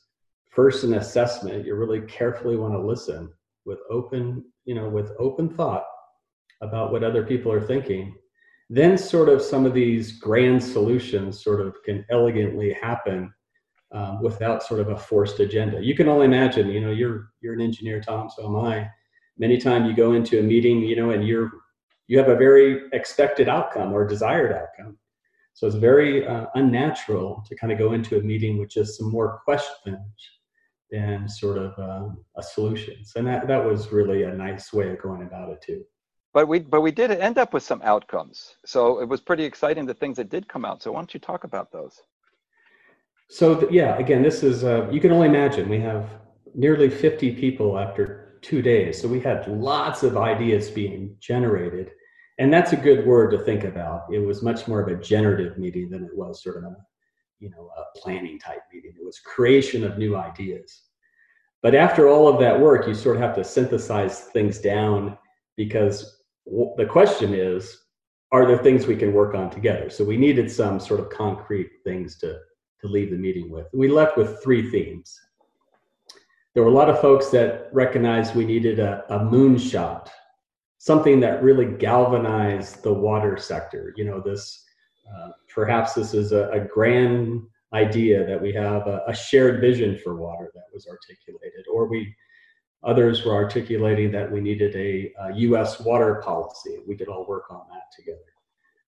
first 0.50 0.84
an 0.84 0.94
assessment, 0.94 1.66
you 1.66 1.74
really 1.74 2.02
carefully 2.02 2.56
want 2.56 2.72
to 2.72 2.80
listen 2.80 3.32
with 3.66 3.78
open 3.90 4.44
you 4.64 4.74
know 4.74 4.88
with 4.88 5.12
open 5.18 5.48
thought 5.48 5.84
about 6.62 6.92
what 6.92 7.04
other 7.04 7.24
people 7.24 7.52
are 7.52 7.60
thinking 7.60 8.14
then 8.68 8.98
sort 8.98 9.28
of 9.28 9.42
some 9.42 9.64
of 9.64 9.74
these 9.74 10.18
grand 10.18 10.62
solutions 10.62 11.42
sort 11.42 11.60
of 11.60 11.76
can 11.84 12.04
elegantly 12.10 12.72
happen 12.72 13.32
um, 13.92 14.20
without 14.20 14.62
sort 14.64 14.80
of 14.80 14.88
a 14.88 14.96
forced 14.96 15.38
agenda. 15.38 15.80
You 15.80 15.94
can 15.94 16.08
only 16.08 16.26
imagine 16.26 16.68
you 16.70 16.80
know 16.80 16.90
you're 16.90 17.28
you're 17.40 17.54
an 17.54 17.60
engineer 17.60 18.00
tom 18.00 18.28
so 18.28 18.46
am 18.46 18.56
i. 18.64 18.88
Many 19.38 19.58
times 19.58 19.88
you 19.88 19.94
go 19.94 20.14
into 20.14 20.40
a 20.40 20.42
meeting 20.42 20.80
you 20.80 20.96
know 20.96 21.10
and 21.10 21.26
you're 21.26 21.50
you 22.08 22.18
have 22.18 22.28
a 22.28 22.36
very 22.36 22.88
expected 22.92 23.48
outcome 23.48 23.92
or 23.92 24.06
desired 24.06 24.52
outcome. 24.52 24.96
So 25.54 25.66
it's 25.66 25.76
very 25.76 26.26
uh, 26.26 26.46
unnatural 26.54 27.42
to 27.48 27.56
kind 27.56 27.72
of 27.72 27.78
go 27.78 27.92
into 27.92 28.18
a 28.18 28.22
meeting 28.22 28.58
with 28.58 28.70
just 28.70 28.98
some 28.98 29.10
more 29.10 29.40
questions 29.44 29.98
than 30.90 31.28
sort 31.28 31.58
of 31.58 31.78
um, 31.78 32.18
a 32.36 32.42
solutions. 32.42 33.12
And 33.16 33.26
that, 33.26 33.46
that 33.48 33.64
was 33.64 33.92
really 33.92 34.22
a 34.22 34.32
nice 34.32 34.72
way 34.72 34.90
of 34.90 35.00
going 35.00 35.22
about 35.22 35.50
it 35.50 35.62
too. 35.62 35.84
But 36.32 36.48
we, 36.48 36.60
but 36.60 36.82
we 36.82 36.90
did 36.90 37.10
end 37.10 37.38
up 37.38 37.54
with 37.54 37.62
some 37.62 37.80
outcomes. 37.82 38.56
So 38.64 39.00
it 39.00 39.08
was 39.08 39.20
pretty 39.20 39.44
exciting, 39.44 39.86
the 39.86 39.94
things 39.94 40.18
that 40.18 40.28
did 40.28 40.48
come 40.48 40.64
out. 40.64 40.82
So 40.82 40.92
why 40.92 41.00
don't 41.00 41.14
you 41.14 41.20
talk 41.20 41.44
about 41.44 41.72
those? 41.72 42.00
So 43.28 43.68
yeah, 43.70 43.96
again, 43.98 44.22
this 44.22 44.42
is, 44.42 44.62
uh, 44.62 44.88
you 44.90 45.00
can 45.00 45.12
only 45.12 45.28
imagine 45.28 45.68
we 45.68 45.80
have 45.80 46.08
nearly 46.54 46.90
50 46.90 47.34
people 47.36 47.78
after 47.78 48.38
two 48.42 48.62
days. 48.62 49.00
So 49.00 49.08
we 49.08 49.20
had 49.20 49.48
lots 49.48 50.02
of 50.02 50.16
ideas 50.16 50.70
being 50.70 51.16
generated. 51.20 51.90
And 52.38 52.52
that's 52.52 52.72
a 52.72 52.76
good 52.76 53.06
word 53.06 53.30
to 53.30 53.38
think 53.38 53.64
about. 53.64 54.02
It 54.12 54.18
was 54.18 54.42
much 54.42 54.68
more 54.68 54.80
of 54.80 54.88
a 54.88 55.02
generative 55.02 55.58
meeting 55.58 55.88
than 55.88 56.04
it 56.04 56.14
was 56.14 56.42
sort 56.42 56.58
of 56.58 56.64
a 56.64 56.76
you 57.38 57.50
know 57.50 57.70
a 57.76 57.98
planning 57.98 58.38
type 58.38 58.62
meeting 58.72 58.92
it 58.96 59.04
was 59.04 59.18
creation 59.20 59.84
of 59.84 59.98
new 59.98 60.16
ideas 60.16 60.82
but 61.62 61.74
after 61.74 62.08
all 62.08 62.28
of 62.28 62.40
that 62.40 62.58
work 62.58 62.86
you 62.86 62.94
sort 62.94 63.16
of 63.16 63.22
have 63.22 63.34
to 63.34 63.44
synthesize 63.44 64.20
things 64.20 64.58
down 64.58 65.16
because 65.56 66.22
the 66.76 66.86
question 66.88 67.34
is 67.34 67.86
are 68.32 68.46
there 68.46 68.58
things 68.58 68.86
we 68.86 68.96
can 68.96 69.12
work 69.12 69.34
on 69.34 69.50
together? 69.50 69.88
So 69.88 70.04
we 70.04 70.16
needed 70.16 70.50
some 70.50 70.80
sort 70.80 71.00
of 71.00 71.10
concrete 71.10 71.70
things 71.84 72.18
to, 72.18 72.38
to 72.80 72.86
leave 72.86 73.10
the 73.10 73.16
meeting 73.16 73.50
with. 73.50 73.66
We 73.72 73.88
left 73.88 74.16
with 74.16 74.42
three 74.42 74.70
themes. 74.70 75.18
There 76.54 76.62
were 76.62 76.70
a 76.70 76.74
lot 76.74 76.90
of 76.90 77.00
folks 77.00 77.28
that 77.30 77.68
recognized 77.72 78.34
we 78.34 78.44
needed 78.44 78.80
a, 78.80 79.04
a 79.10 79.20
moonshot, 79.20 80.08
something 80.78 81.20
that 81.20 81.42
really 81.42 81.66
galvanized 81.66 82.82
the 82.82 82.92
water 82.92 83.36
sector. 83.36 83.92
You 83.96 84.06
know, 84.06 84.20
this 84.20 84.64
uh, 85.14 85.30
perhaps 85.48 85.94
this 85.94 86.14
is 86.14 86.32
a, 86.32 86.48
a, 86.50 86.60
grand 86.60 87.42
idea 87.72 88.26
that 88.26 88.40
we 88.40 88.52
have 88.52 88.86
a, 88.86 89.02
a 89.06 89.14
shared 89.14 89.60
vision 89.60 89.98
for 90.02 90.16
water 90.16 90.50
that 90.54 90.64
was 90.72 90.86
articulated, 90.86 91.64
or 91.72 91.86
we 91.86 92.14
Others 92.86 93.24
were 93.24 93.34
articulating 93.34 94.12
that 94.12 94.30
we 94.30 94.40
needed 94.40 94.74
a, 94.76 95.12
a, 95.20 95.34
U.S. 95.36 95.80
water 95.80 96.22
policy. 96.24 96.78
We 96.86 96.96
could 96.96 97.08
all 97.08 97.26
work 97.26 97.50
on 97.50 97.62
that 97.70 97.90
together. 97.94 98.20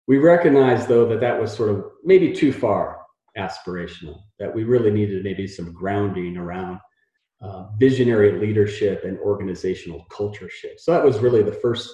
We 0.06 0.18
recognized, 0.18 0.88
though, 0.88 1.06
that 1.08 1.20
that 1.20 1.38
was 1.38 1.52
sort 1.52 1.70
of 1.70 1.84
maybe 2.04 2.32
too 2.32 2.52
far 2.52 3.00
aspirational, 3.37 4.22
that 4.38 4.54
we 4.54 4.62
really 4.62 4.92
needed 4.92 5.25
maybe 5.25 5.48
some 5.48 5.72
grounding 5.72 6.37
around 6.37 6.78
uh, 7.40 7.66
visionary 7.78 8.38
leadership 8.38 9.04
and 9.04 9.18
organizational 9.18 10.06
culture 10.10 10.48
shift. 10.48 10.80
So 10.80 10.92
that 10.92 11.04
was 11.04 11.18
really 11.18 11.42
the 11.42 11.52
first 11.52 11.90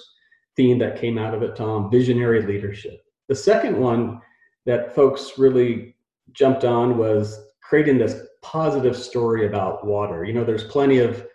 theme 0.55 0.77
that 0.79 0.99
came 0.99 1.17
out 1.17 1.33
of 1.33 1.41
it, 1.43 1.55
Tom 1.55 1.89
visionary 1.89 2.43
leadership. 2.43 2.99
The 3.27 3.35
second 3.35 3.79
one 3.79 4.21
that 4.65 4.93
folks 4.95 5.37
really 5.37 5.95
jumped 6.31 6.63
on 6.63 6.97
was 6.97 7.39
creating 7.61 7.97
this 7.97 8.21
positive 8.41 8.95
story 8.95 9.45
about 9.45 9.85
water. 9.85 10.23
You 10.23 10.33
know, 10.33 10.43
there's 10.43 10.65
plenty 10.65 10.99
of 10.99 11.25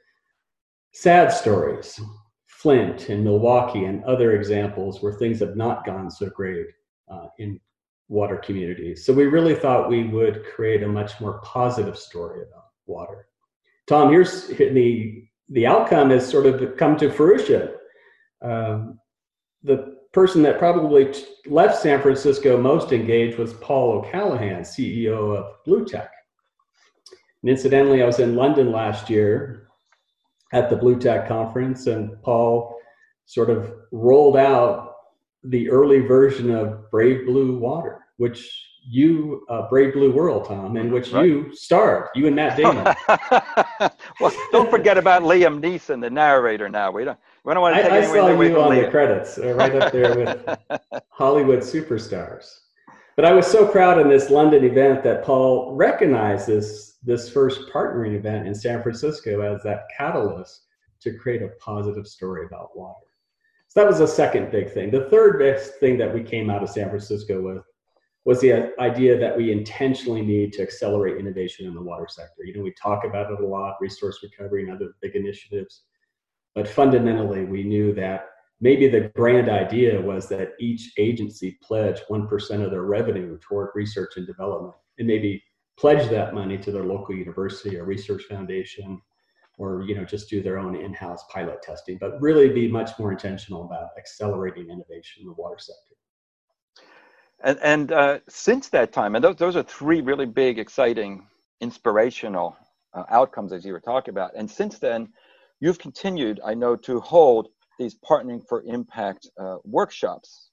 Sad 0.93 1.33
stories. 1.33 2.01
Flint 2.47 3.09
and 3.09 3.25
Milwaukee 3.25 3.85
and 3.85 4.05
other 4.05 4.33
examples 4.33 5.03
where 5.03 5.13
things 5.13 5.41
have 5.41 5.57
not 5.57 5.87
gone 5.87 6.11
so 6.11 6.29
great 6.29 6.67
uh, 7.09 7.29
in 7.39 7.59
water 8.09 8.37
communities. 8.37 9.07
So 9.07 9.13
we 9.13 9.25
really 9.25 9.55
thought 9.55 9.89
we 9.89 10.05
would 10.09 10.45
create 10.45 10.83
a 10.83 10.89
much 10.89 11.19
more 11.21 11.41
positive 11.41 11.97
story 11.97 12.43
about 12.43 12.67
water. 12.87 13.29
Tom, 13.87 14.11
here's 14.11 14.49
the 14.49 15.25
the 15.49 15.67
outcome 15.67 16.11
has 16.11 16.29
sort 16.29 16.47
of 16.47 16.77
come 16.77 16.97
to 16.99 17.11
fruition. 17.11 17.71
Um, 18.43 18.99
the 19.63 19.97
person 20.13 20.43
that 20.43 20.59
probably 20.59 21.13
left 21.47 21.81
San 21.81 22.01
Francisco 22.01 22.61
most 22.61 22.93
engaged 22.93 23.39
was 23.39 23.55
Paul 23.55 23.93
O'Callaghan, 23.93 24.63
CEO 24.63 25.37
of 25.37 25.65
BlueTech. 25.67 26.09
And 27.43 27.51
incidentally, 27.51 28.03
I 28.03 28.07
was 28.07 28.19
in 28.19 28.37
London 28.37 28.73
last 28.73 29.09
year 29.09 29.69
at 30.53 30.69
the 30.69 30.77
BlueTech 30.77 31.29
conference, 31.29 31.87
and 31.87 32.21
Paul 32.23 32.77
sort 33.27 33.51
of 33.51 33.73
rolled 33.93 34.37
out 34.37 34.95
the 35.45 35.71
early 35.71 36.01
version 36.01 36.51
of 36.51 36.91
Brave 36.91 37.27
Blue 37.27 37.59
Water, 37.59 38.01
which 38.17 38.70
you 38.83 39.45
uh, 39.49 39.69
Brave 39.69 39.93
Blue 39.95 40.13
World, 40.13 40.47
Tom, 40.47 40.77
in 40.77 40.93
which 40.93 41.13
right. 41.13 41.27
you 41.27 41.55
starred, 41.55 42.09
you 42.15 42.27
and 42.27 42.37
Matt 42.37 42.57
Damon. 42.57 42.95
well, 44.21 44.33
don't 44.53 44.71
forget 44.71 44.99
about 44.99 45.23
Liam 45.23 45.61
Neeson, 45.61 46.01
the 46.01 46.11
narrator. 46.11 46.69
Now 46.69 46.91
we 46.91 47.05
don't 47.05 47.19
we 47.45 47.53
don't 47.53 47.63
want 47.63 47.77
to 47.77 47.83
take 47.83 47.93
I, 47.93 47.99
I 47.99 48.07
saw 48.07 48.27
away 48.29 48.49
you 48.49 48.55
from 48.55 48.65
on 48.65 48.71
Liam. 48.73 48.85
the 48.85 48.91
credits, 48.91 49.39
uh, 49.39 49.55
right 49.55 49.75
up 49.75 49.93
there 49.93 50.17
with 50.17 50.59
Hollywood 51.09 51.61
superstars. 51.61 52.61
But 53.17 53.25
I 53.25 53.33
was 53.33 53.47
so 53.47 53.67
proud 53.67 54.01
in 54.01 54.09
this 54.09 54.31
London 54.31 54.65
event 54.65 55.03
that 55.05 55.25
Paul 55.25 55.75
recognized 55.75 56.47
this 56.47 56.97
this 57.03 57.31
first 57.31 57.63
partnering 57.73 58.15
event 58.15 58.47
in 58.47 58.55
San 58.55 58.83
Francisco 58.83 59.41
as 59.41 59.63
that 59.63 59.89
catalyst 59.97 60.67
to 61.01 61.15
create 61.15 61.43
a 61.43 61.49
positive 61.61 62.07
story 62.07 62.47
about 62.47 62.77
water. 62.77 63.07
So 63.69 63.81
that 63.81 63.89
was 63.89 63.99
the 63.99 64.07
second 64.07 64.51
big 64.51 64.73
thing. 64.73 64.91
The 64.91 65.09
third 65.11 65.39
big 65.39 65.59
thing 65.79 65.97
that 65.99 66.13
we 66.13 66.23
came 66.23 66.51
out 66.51 66.63
of 66.63 66.71
San 66.71 66.89
Francisco 66.89 67.41
with 67.41 67.63
was 68.25 68.41
the 68.41 68.73
idea 68.79 69.19
that 69.19 69.37
we 69.37 69.51
intentionally 69.51 70.23
need 70.23 70.53
to 70.53 70.63
accelerate 70.63 71.19
innovation 71.19 71.67
in 71.67 71.75
the 71.75 71.83
water 71.83 72.07
sector. 72.09 72.45
You 72.45 72.55
know, 72.55 72.63
we 72.63 72.73
talk 72.73 73.05
about 73.05 73.33
it 73.33 73.41
a 73.41 73.47
lot, 73.47 73.77
resource 73.81 74.21
recovery 74.23 74.63
and 74.63 74.73
other 74.73 74.95
big 75.01 75.17
initiatives. 75.17 75.85
But 76.55 76.69
fundamentally, 76.69 77.45
we 77.45 77.63
knew 77.63 77.95
that 77.95 78.27
maybe 78.61 78.89
the 78.89 79.11
grand 79.15 79.49
idea 79.49 80.01
was 80.01 80.29
that 80.29 80.53
each 80.61 80.93
agency 80.99 81.59
pledge 81.63 82.01
1% 82.11 82.65
of 82.65 82.71
their 82.71 82.83
revenue 82.83 83.39
toward 83.41 83.71
research 83.75 84.13
and 84.17 84.27
development. 84.27 84.75
And 84.99 85.07
maybe 85.07 85.43
pledge 85.79 86.11
that 86.11 86.35
money 86.35 86.59
to 86.59 86.71
their 86.71 86.85
local 86.85 87.15
university 87.15 87.79
or 87.79 87.85
research 87.85 88.25
foundation 88.25 89.01
or 89.57 89.83
you 89.83 89.95
know 89.95 90.05
just 90.05 90.29
do 90.29 90.43
their 90.43 90.59
own 90.59 90.77
in-house 90.77 91.25
pilot 91.33 91.63
testing 91.63 91.97
but 91.99 92.21
really 92.21 92.51
be 92.51 92.69
much 92.69 92.91
more 92.99 93.13
intentional 93.13 93.65
about 93.65 93.89
accelerating 93.99 94.69
innovation 94.69 95.23
in 95.23 95.27
the 95.27 95.33
water 95.35 95.59
sector 95.59 95.95
and, 97.43 97.59
and 97.63 97.93
uh, 97.93 98.19
since 98.29 98.69
that 98.69 98.93
time 98.93 99.15
and 99.15 99.25
those, 99.25 99.37
those 99.37 99.57
are 99.57 99.63
three 99.63 100.01
really 100.01 100.27
big 100.27 100.59
exciting 100.59 101.27
inspirational 101.61 102.57
uh, 102.95 103.05
outcomes 103.11 103.53
as 103.53 103.65
you 103.65 103.73
were 103.73 103.81
talking 103.81 104.13
about 104.13 104.33
and 104.37 104.51
since 104.51 104.79
then 104.79 105.09
you've 105.61 105.79
continued 105.79 106.41
i 106.45 106.55
know 106.55 106.77
to 106.77 107.01
hold 107.01 107.49
these 107.79 107.97
partnering 108.09 108.41
for 108.49 108.63
impact 108.65 109.29
uh, 109.41 109.57
workshops 109.65 110.51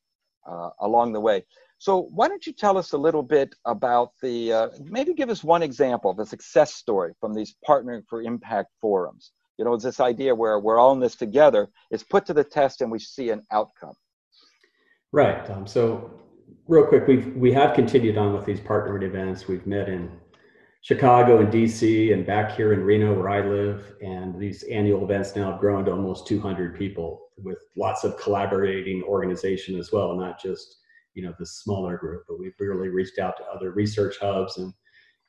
uh, 0.49 0.69
along 0.81 1.13
the 1.13 1.19
way 1.19 1.43
so 1.79 2.07
why 2.13 2.27
don't 2.27 2.45
you 2.47 2.53
tell 2.53 2.77
us 2.77 2.93
a 2.93 2.97
little 2.97 3.21
bit 3.21 3.53
about 3.65 4.11
the, 4.21 4.51
uh, 4.51 4.69
maybe 4.83 5.13
give 5.13 5.29
us 5.29 5.43
one 5.43 5.61
example 5.61 6.09
of 6.09 6.17
a 6.19 6.25
success 6.25 6.73
story 6.73 7.13
from 7.19 7.33
these 7.33 7.55
Partnering 7.67 8.01
for 8.09 8.23
Impact 8.23 8.69
forums. 8.81 9.31
You 9.57 9.65
know, 9.65 9.73
it's 9.73 9.83
this 9.83 9.99
idea 9.99 10.33
where 10.33 10.59
we're 10.59 10.79
all 10.79 10.93
in 10.93 10.99
this 10.99 11.15
together, 11.15 11.69
it's 11.91 12.03
put 12.03 12.25
to 12.27 12.33
the 12.33 12.43
test 12.43 12.81
and 12.81 12.91
we 12.91 12.99
see 12.99 13.29
an 13.29 13.43
outcome. 13.51 13.93
Right, 15.11 15.45
Tom. 15.45 15.67
So 15.67 16.11
real 16.67 16.85
quick, 16.85 17.07
we've, 17.07 17.35
we 17.35 17.51
have 17.53 17.75
continued 17.75 18.17
on 18.17 18.33
with 18.33 18.45
these 18.45 18.59
partnering 18.59 19.03
events. 19.03 19.47
We've 19.47 19.65
met 19.65 19.89
in 19.89 20.11
Chicago 20.81 21.39
and 21.39 21.51
DC 21.51 22.13
and 22.13 22.25
back 22.25 22.55
here 22.55 22.73
in 22.73 22.83
Reno 22.83 23.13
where 23.13 23.29
I 23.29 23.41
live. 23.41 23.95
And 24.01 24.39
these 24.39 24.63
annual 24.63 25.03
events 25.03 25.35
now 25.35 25.51
have 25.51 25.59
grown 25.59 25.85
to 25.85 25.91
almost 25.91 26.27
200 26.27 26.77
people 26.77 27.29
with 27.37 27.57
lots 27.75 28.03
of 28.03 28.17
collaborating 28.17 29.03
organization 29.03 29.77
as 29.77 29.91
well, 29.91 30.15
not 30.15 30.41
just 30.41 30.77
you 31.13 31.23
know 31.23 31.33
the 31.39 31.45
smaller 31.45 31.97
group, 31.97 32.23
but 32.27 32.39
we've 32.39 32.53
really 32.59 32.89
reached 32.89 33.17
out 33.17 33.37
to 33.37 33.43
other 33.45 33.71
research 33.71 34.17
hubs 34.21 34.59
in 34.59 34.71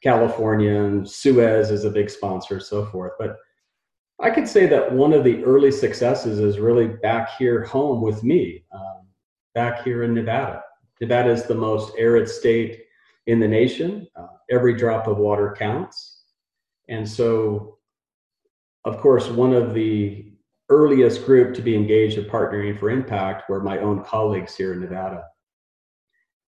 California 0.03 0.83
and 0.83 1.09
Suez 1.09 1.71
is 1.71 1.85
a 1.85 1.91
big 1.91 2.11
sponsor, 2.11 2.61
so 2.61 2.85
forth. 2.87 3.13
But 3.19 3.37
I 4.21 4.31
could 4.31 4.47
say 4.47 4.67
that 4.67 4.93
one 4.93 5.13
of 5.13 5.25
the 5.25 5.43
early 5.45 5.71
successes 5.71 6.41
is 6.41 6.59
really 6.59 6.89
back 6.89 7.31
here 7.39 7.65
home 7.65 8.03
with 8.03 8.23
me, 8.23 8.65
um, 8.73 9.07
back 9.55 9.83
here 9.83 10.03
in 10.03 10.13
Nevada. 10.15 10.63
Nevada 11.01 11.31
is 11.31 11.45
the 11.45 11.55
most 11.55 11.95
arid 11.99 12.29
state 12.29 12.85
in 13.27 13.41
the 13.41 13.49
nation. 13.49 14.07
Uh, 14.17 14.27
every 14.51 14.75
drop 14.75 15.07
of 15.07 15.19
water 15.19 15.55
counts. 15.59 16.23
And 16.89 17.09
so, 17.09 17.79
of 18.85 18.99
course, 18.99 19.29
one 19.29 19.53
of 19.53 19.75
the 19.75 20.33
earliest 20.71 21.25
group 21.25 21.55
to 21.55 21.63
be 21.63 21.75
engaged 21.75 22.19
in 22.19 22.25
partnering 22.25 22.79
for 22.79 22.91
impact 22.91 23.49
were 23.49 23.63
my 23.63 23.79
own 23.79 24.03
colleagues 24.05 24.57
here 24.57 24.73
in 24.73 24.81
Nevada. 24.81 25.25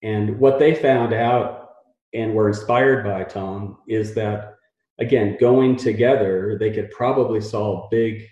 And 0.04 0.40
what 0.40 0.60
they 0.60 0.74
found 0.76 1.14
out 1.14 1.70
and 2.14 2.34
were 2.34 2.48
inspired 2.48 3.04
by, 3.04 3.24
Tom, 3.24 3.80
is 3.88 4.16
that, 4.16 4.56
again, 5.00 5.38
going 5.40 5.76
together, 5.76 6.58
they 6.60 6.72
could 6.72 6.90
probably 6.92 7.42
solve 7.42 7.90
big 7.92 8.26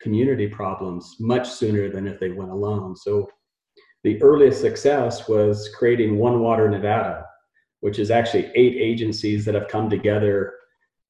community 0.00 0.46
problems 0.46 1.16
much 1.18 1.48
sooner 1.48 1.88
than 1.90 2.06
if 2.06 2.20
they 2.20 2.30
went 2.30 2.50
alone. 2.50 2.94
So 2.94 3.28
the 4.06 4.22
earliest 4.22 4.60
success 4.60 5.28
was 5.28 5.68
creating 5.70 6.16
One 6.16 6.38
Water 6.38 6.70
Nevada, 6.70 7.26
which 7.80 7.98
is 7.98 8.12
actually 8.12 8.52
eight 8.54 8.76
agencies 8.76 9.44
that 9.44 9.56
have 9.56 9.66
come 9.66 9.90
together 9.90 10.54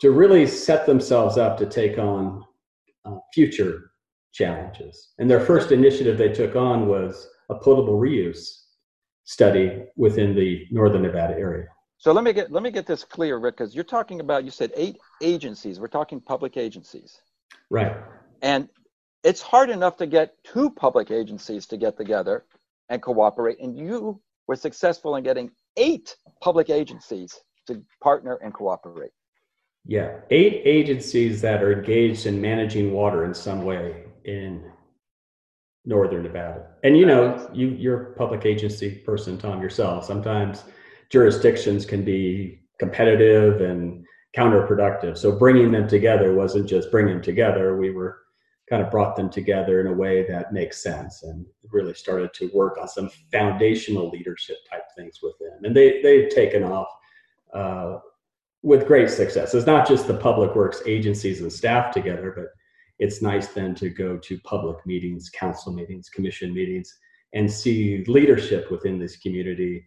to 0.00 0.12
really 0.12 0.46
set 0.46 0.86
themselves 0.86 1.36
up 1.36 1.58
to 1.58 1.66
take 1.66 1.98
on 1.98 2.42
uh, 3.04 3.16
future 3.34 3.90
challenges. 4.32 5.10
And 5.18 5.30
their 5.30 5.40
first 5.40 5.72
initiative 5.72 6.16
they 6.16 6.30
took 6.30 6.56
on 6.56 6.88
was 6.88 7.28
a 7.50 7.56
potable 7.56 8.00
reuse 8.00 8.62
study 9.24 9.82
within 9.98 10.34
the 10.34 10.66
northern 10.70 11.02
Nevada 11.02 11.34
area. 11.34 11.66
So 11.98 12.12
let 12.12 12.24
me 12.24 12.32
get 12.32 12.50
let 12.50 12.62
me 12.62 12.70
get 12.70 12.86
this 12.86 13.04
clear, 13.04 13.36
Rick, 13.36 13.58
because 13.58 13.74
you're 13.74 13.84
talking 13.84 14.20
about 14.20 14.42
you 14.42 14.50
said 14.50 14.72
eight 14.74 14.96
agencies. 15.22 15.78
We're 15.78 15.88
talking 15.88 16.18
public 16.18 16.56
agencies, 16.56 17.20
right? 17.68 17.94
And 18.40 18.70
it's 19.22 19.42
hard 19.42 19.68
enough 19.68 19.98
to 19.98 20.06
get 20.06 20.42
two 20.44 20.70
public 20.70 21.10
agencies 21.10 21.66
to 21.66 21.76
get 21.76 21.98
together 21.98 22.46
and 22.88 23.02
cooperate, 23.02 23.58
and 23.60 23.76
you 23.76 24.20
were 24.46 24.56
successful 24.56 25.16
in 25.16 25.24
getting 25.24 25.50
eight 25.76 26.16
public 26.40 26.70
agencies 26.70 27.34
to 27.66 27.82
partner 28.02 28.38
and 28.42 28.54
cooperate. 28.54 29.10
Yeah, 29.84 30.18
eight 30.30 30.62
agencies 30.64 31.40
that 31.42 31.62
are 31.62 31.72
engaged 31.72 32.26
in 32.26 32.40
managing 32.40 32.92
water 32.92 33.24
in 33.24 33.34
some 33.34 33.64
way 33.64 34.04
in 34.24 34.70
northern 35.84 36.24
Nevada. 36.24 36.66
And 36.82 36.98
you 36.98 37.06
know, 37.06 37.48
you 37.52 37.68
you're 37.68 38.12
a 38.12 38.14
public 38.16 38.44
agency 38.44 38.96
person, 39.06 39.38
Tom, 39.38 39.62
yourself. 39.62 40.04
Sometimes 40.04 40.64
jurisdictions 41.10 41.86
can 41.86 42.04
be 42.04 42.62
competitive 42.80 43.60
and 43.60 44.04
counterproductive. 44.36 45.16
So 45.16 45.38
bringing 45.38 45.70
them 45.70 45.88
together 45.88 46.34
wasn't 46.34 46.68
just 46.68 46.90
bringing 46.90 47.14
them 47.14 47.22
together. 47.22 47.76
We 47.76 47.90
were 47.90 48.18
kind 48.68 48.82
of 48.82 48.90
brought 48.90 49.14
them 49.16 49.30
together 49.30 49.80
in 49.80 49.86
a 49.86 49.92
way 49.92 50.26
that 50.26 50.52
makes 50.52 50.82
sense 50.82 51.22
and 51.22 51.46
really 51.70 51.94
started 51.94 52.32
to 52.34 52.50
work 52.52 52.78
on 52.80 52.88
some 52.88 53.08
foundational 53.30 54.10
leadership 54.10 54.56
type 54.68 54.82
things 54.96 55.20
with 55.22 55.34
them. 55.38 55.60
And 55.62 55.74
they, 55.74 56.02
they've 56.02 56.28
taken 56.28 56.64
off 56.64 56.88
uh, 57.54 57.98
with 58.62 58.88
great 58.88 59.08
success. 59.10 59.54
It's 59.54 59.66
not 59.66 59.86
just 59.86 60.08
the 60.08 60.16
public 60.16 60.56
works 60.56 60.82
agencies 60.86 61.40
and 61.40 61.52
staff 61.52 61.92
together, 61.92 62.32
but 62.36 62.46
it's 62.98 63.22
nice 63.22 63.48
then 63.48 63.74
to 63.76 63.88
go 63.88 64.16
to 64.16 64.40
public 64.40 64.84
meetings, 64.84 65.30
council 65.30 65.72
meetings, 65.72 66.08
commission 66.08 66.52
meetings, 66.52 66.92
and 67.34 67.50
see 67.50 68.04
leadership 68.08 68.70
within 68.70 68.98
this 68.98 69.16
community 69.16 69.84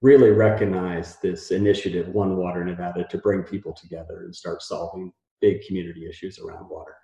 really 0.00 0.30
recognize 0.30 1.16
this 1.16 1.50
initiative, 1.50 2.08
One 2.08 2.36
Water 2.36 2.64
Nevada, 2.64 3.06
to 3.08 3.18
bring 3.18 3.42
people 3.42 3.72
together 3.72 4.22
and 4.24 4.34
start 4.34 4.62
solving 4.62 5.12
big 5.40 5.62
community 5.66 6.08
issues 6.08 6.38
around 6.38 6.68
water. 6.68 6.94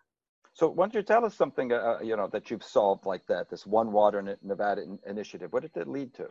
So 0.59 0.69
why 0.69 0.87
don't 0.87 0.95
you 0.95 1.03
tell 1.03 1.25
us 1.25 1.37
something, 1.37 1.73
uh, 1.73 1.77
uh 1.77 1.99
you 2.03 2.17
know, 2.17 2.27
that 2.33 2.51
you've 2.51 2.65
solved 2.65 3.07
like 3.07 3.25
that, 3.29 3.49
this 3.49 3.65
One 3.65 3.93
Water 3.93 4.37
Nevada 4.43 4.83
initiative? 5.07 5.53
What 5.53 5.63
did 5.63 5.77
it 5.77 5.87
lead 5.87 6.13
to? 6.15 6.27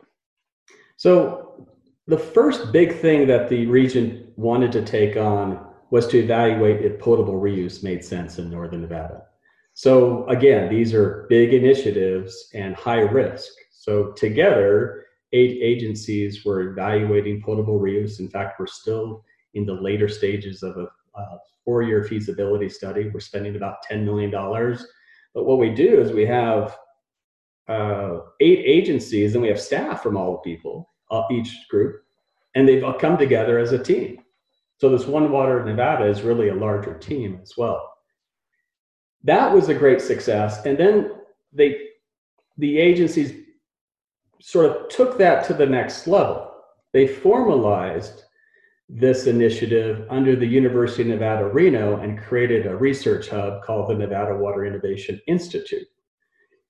So 0.96 1.66
the 2.06 2.18
first 2.18 2.70
big 2.70 3.00
thing 3.00 3.26
that 3.28 3.48
the 3.48 3.64
region 3.64 4.30
wanted 4.36 4.70
to 4.72 4.84
take 4.84 5.16
on 5.16 5.66
was 5.90 6.06
to 6.08 6.18
evaluate 6.18 6.84
if 6.84 7.00
potable 7.00 7.40
reuse 7.40 7.82
made 7.82 8.04
sense 8.04 8.38
in 8.38 8.50
Northern 8.50 8.82
Nevada. 8.82 9.22
So 9.72 10.28
again, 10.28 10.68
these 10.68 10.92
are 10.92 11.24
big 11.30 11.54
initiatives 11.54 12.50
and 12.52 12.76
high 12.76 13.06
risk. 13.20 13.50
So 13.70 14.12
together, 14.12 15.06
eight 15.32 15.58
agencies 15.62 16.44
were 16.44 16.72
evaluating 16.72 17.40
potable 17.40 17.80
reuse. 17.80 18.20
In 18.20 18.28
fact, 18.28 18.60
we're 18.60 18.66
still 18.66 19.24
in 19.54 19.64
the 19.64 19.72
later 19.72 20.06
stages 20.06 20.62
of 20.62 20.76
a, 20.76 20.88
a 21.14 21.38
four-year 21.64 22.04
feasibility 22.04 22.68
study. 22.68 23.10
We're 23.12 23.20
spending 23.20 23.56
about 23.56 23.78
$10 23.90 24.04
million. 24.04 24.30
But 24.30 25.44
what 25.44 25.58
we 25.58 25.70
do 25.70 26.00
is 26.00 26.12
we 26.12 26.26
have 26.26 26.76
uh, 27.68 28.20
eight 28.40 28.60
agencies 28.64 29.34
and 29.34 29.42
we 29.42 29.48
have 29.48 29.60
staff 29.60 30.02
from 30.02 30.16
all 30.16 30.32
the 30.32 30.50
people, 30.50 30.90
uh, 31.10 31.22
each 31.30 31.68
group, 31.68 32.02
and 32.54 32.66
they've 32.66 32.84
come 32.98 33.18
together 33.18 33.58
as 33.58 33.72
a 33.72 33.82
team. 33.82 34.20
So 34.78 34.88
this 34.88 35.06
One 35.06 35.30
Water 35.30 35.64
Nevada 35.64 36.06
is 36.06 36.22
really 36.22 36.48
a 36.48 36.54
larger 36.54 36.94
team 36.94 37.38
as 37.42 37.54
well. 37.56 37.92
That 39.24 39.52
was 39.52 39.68
a 39.68 39.74
great 39.74 40.00
success. 40.00 40.64
And 40.64 40.78
then 40.78 41.12
they, 41.52 41.88
the 42.56 42.78
agencies 42.78 43.44
sort 44.40 44.66
of 44.66 44.88
took 44.88 45.18
that 45.18 45.44
to 45.46 45.54
the 45.54 45.66
next 45.66 46.06
level. 46.06 46.52
They 46.92 47.06
formalized 47.06 48.24
this 48.88 49.26
initiative 49.26 50.06
under 50.08 50.34
the 50.34 50.46
University 50.46 51.02
of 51.02 51.08
Nevada, 51.08 51.46
Reno, 51.46 52.00
and 52.00 52.18
created 52.18 52.66
a 52.66 52.76
research 52.76 53.28
hub 53.28 53.62
called 53.62 53.90
the 53.90 53.94
Nevada 53.94 54.34
Water 54.34 54.64
Innovation 54.64 55.20
Institute. 55.26 55.86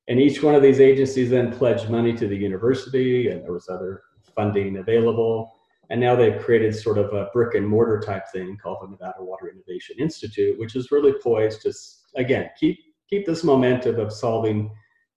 And 0.09 0.19
each 0.19 0.43
one 0.43 0.55
of 0.55 0.63
these 0.63 0.81
agencies 0.81 1.31
then 1.31 1.53
pledged 1.53 1.91
money 1.91 2.13
to 2.15 2.27
the 2.27 2.37
university, 2.37 3.29
and 3.29 3.45
there 3.45 3.53
was 3.53 3.69
other 3.69 4.03
funding 4.35 4.79
available. 4.79 5.55
And 5.91 6.01
now 6.01 6.17
they've 6.17 6.41
created 6.41 6.75
sort 6.75 6.99
of 6.99 7.13
a 7.13 7.29
brick 7.33 7.55
and 7.55 7.67
mortar 7.67 8.01
type 8.01 8.25
thing 8.33 8.59
called 8.61 8.79
the 8.83 8.91
Nevada 8.91 9.23
Water 9.23 9.49
Innovation 9.49 9.97
Institute, 9.99 10.59
which 10.59 10.77
is 10.77 10.91
really 10.91 11.13
poised 11.23 11.63
to, 11.63 11.73
again, 12.17 12.51
keep, 12.59 12.79
keep 13.09 13.27
this 13.27 13.45
momentum 13.45 14.01
of 14.01 14.13
solving 14.13 14.71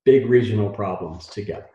big 0.05 0.27
regional 0.27 0.69
problems 0.69 1.27
together. 1.27 1.69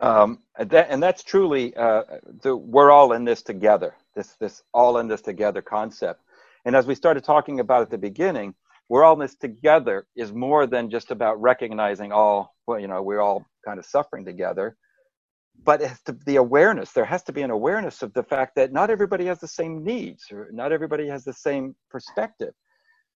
Um, 0.00 0.40
and, 0.58 0.70
that, 0.70 0.88
and 0.90 1.02
that's 1.02 1.22
truly 1.22 1.74
uh, 1.76 2.02
the, 2.42 2.56
we're 2.56 2.90
all 2.90 3.12
in 3.12 3.24
this 3.24 3.42
together. 3.42 3.94
This 4.14 4.34
this 4.40 4.62
all 4.72 4.98
in 4.98 5.08
this 5.08 5.20
together 5.20 5.62
concept. 5.62 6.22
And 6.64 6.74
as 6.74 6.86
we 6.86 6.94
started 6.94 7.22
talking 7.24 7.60
about 7.60 7.82
at 7.82 7.90
the 7.90 7.98
beginning, 7.98 8.54
we're 8.88 9.04
all 9.04 9.14
in 9.14 9.20
this 9.20 9.36
together 9.36 10.06
is 10.16 10.32
more 10.32 10.66
than 10.66 10.90
just 10.90 11.10
about 11.10 11.40
recognizing 11.40 12.12
all. 12.12 12.54
Well, 12.66 12.80
you 12.80 12.88
know, 12.88 13.02
we're 13.02 13.20
all 13.20 13.44
kind 13.64 13.78
of 13.78 13.84
suffering 13.86 14.24
together. 14.24 14.76
But 15.62 15.80
to, 16.06 16.16
the 16.24 16.36
awareness. 16.36 16.92
There 16.92 17.04
has 17.04 17.22
to 17.24 17.32
be 17.32 17.42
an 17.42 17.50
awareness 17.50 18.02
of 18.02 18.14
the 18.14 18.22
fact 18.22 18.54
that 18.56 18.72
not 18.72 18.88
everybody 18.88 19.26
has 19.26 19.40
the 19.40 19.48
same 19.48 19.84
needs, 19.84 20.24
or 20.32 20.48
not 20.50 20.72
everybody 20.72 21.06
has 21.08 21.24
the 21.24 21.34
same 21.34 21.76
perspective. 21.90 22.54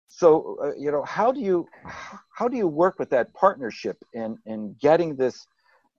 So, 0.06 0.59
uh, 0.62 0.74
you 0.78 0.92
know, 0.92 1.02
how 1.04 1.32
do 1.32 1.40
you 1.40 1.66
how 2.30 2.48
do 2.48 2.59
you 2.59 2.68
work 2.68 2.98
with 2.98 3.09
that 3.11 3.32
partnership 3.32 3.96
in 4.12 4.37
in 4.44 4.76
getting 4.80 5.16
this 5.16 5.46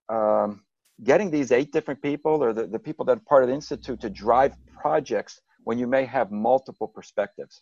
um, 0.10 0.65
getting 1.04 1.30
these 1.30 1.52
eight 1.52 1.72
different 1.72 2.02
people 2.02 2.44
or 2.44 2.54
the, 2.54 2.68
the 2.68 2.80
people 2.80 3.06
that 3.06 3.18
are 3.18 3.22
part 3.28 3.44
of 3.44 3.50
the 3.50 3.56
institute 3.56 4.00
to 4.02 4.10
drive 4.10 4.54
projects 4.80 5.42
when 5.64 5.78
you 5.78 5.88
may 5.88 6.06
have 6.06 6.32
multiple 6.32 6.88
perspectives? 6.88 7.62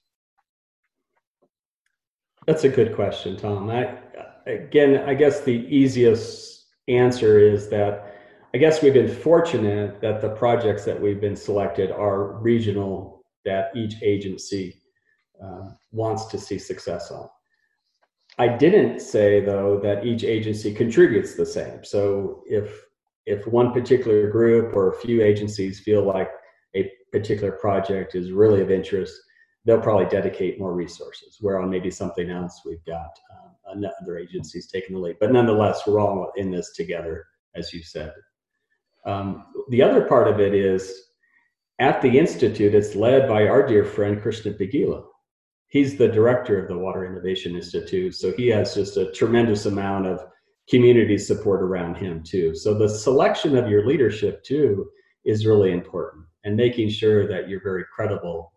That's 2.48 2.66
a 2.66 2.70
good 2.70 2.94
question 2.94 3.38
tom. 3.38 3.70
I, 3.70 3.98
again 4.46 5.08
i 5.08 5.14
guess 5.14 5.40
the 5.42 5.66
easiest 5.74 6.66
answer 6.90 7.40
is 7.40 7.70
that 7.70 8.18
i 8.54 8.58
guess 8.58 8.82
we've 8.82 8.94
been 8.94 9.08
fortunate 9.08 10.02
that 10.02 10.20
the 10.20 10.28
projects 10.32 10.84
that 10.84 11.00
we've 11.00 11.22
been 11.22 11.38
selected 11.38 11.90
are 11.90 12.34
regional 12.40 13.24
that 13.46 13.72
each 13.76 14.02
agency 14.02 14.82
uh, 15.44 15.70
wants 15.92 16.26
to 16.26 16.38
see 16.38 16.58
success 16.58 17.12
on. 17.12 17.28
I 18.38 18.48
didn't 18.48 19.00
say 19.00 19.42
though 19.42 19.80
that 19.84 20.06
each 20.06 20.24
agency 20.24 20.74
contributes 20.74 21.36
the 21.36 21.46
same. 21.46 21.84
So 21.84 22.44
if 22.48 22.86
if 23.26 23.48
one 23.48 23.72
particular 23.72 24.30
group 24.30 24.76
or 24.76 24.92
a 24.92 25.00
few 25.00 25.22
agencies 25.22 25.80
feel 25.80 26.04
like 26.04 26.30
a 26.76 26.92
particular 27.12 27.54
project 27.54 28.16
is 28.16 28.32
really 28.32 28.62
of 28.62 28.72
interest, 28.72 29.14
they'll 29.66 29.82
probably 29.82 30.06
dedicate 30.06 30.60
more 30.60 30.74
resources. 30.74 31.38
Where 31.40 31.60
on 31.60 31.70
maybe 31.70 31.92
something 31.92 32.30
else, 32.30 32.62
we've 32.66 32.84
got 32.86 33.10
um, 33.32 33.52
another 33.76 34.18
agencies 34.18 34.68
taking 34.68 34.96
the 34.96 35.02
lead. 35.02 35.18
But 35.20 35.32
nonetheless, 35.32 35.84
we're 35.88 36.00
all 36.00 36.32
in 36.36 36.52
this 36.52 36.74
together, 36.74 37.26
as 37.56 37.74
you 37.74 37.82
said. 37.84 38.14
Um, 39.06 39.46
the 39.70 39.82
other 39.82 40.06
part 40.06 40.28
of 40.28 40.40
it 40.40 40.54
is 40.54 41.10
at 41.80 42.02
the 42.02 42.18
Institute, 42.20 42.76
it's 42.76 42.96
led 42.96 43.28
by 43.28 43.48
our 43.48 43.66
dear 43.66 43.84
friend 43.84 44.22
Krishna 44.22 44.54
Pagilla. 44.54 45.04
He's 45.68 45.98
the 45.98 46.08
director 46.08 46.62
of 46.62 46.68
the 46.68 46.78
Water 46.78 47.06
Innovation 47.06 47.56
Institute, 47.56 48.16
so 48.16 48.32
he 48.34 48.48
has 48.50 48.76
just 48.76 48.96
a 48.96 49.12
tremendous 49.12 49.66
amount 49.66 50.06
of 50.06 50.24
community 50.70 51.18
support 51.18 51.62
around 51.62 51.96
him 51.96 52.24
too. 52.24 52.56
So 52.56 52.74
the 52.74 52.88
selection 52.88 53.58
of 53.58 53.70
your 53.70 53.86
leadership 53.86 54.44
too 54.44 54.90
is 55.26 55.46
really 55.46 55.72
important 55.72 56.26
and 56.44 56.56
making 56.56 56.90
sure 56.90 57.28
that 57.28 57.50
you're 57.50 57.64
very 57.64 57.86
credible 57.94 58.52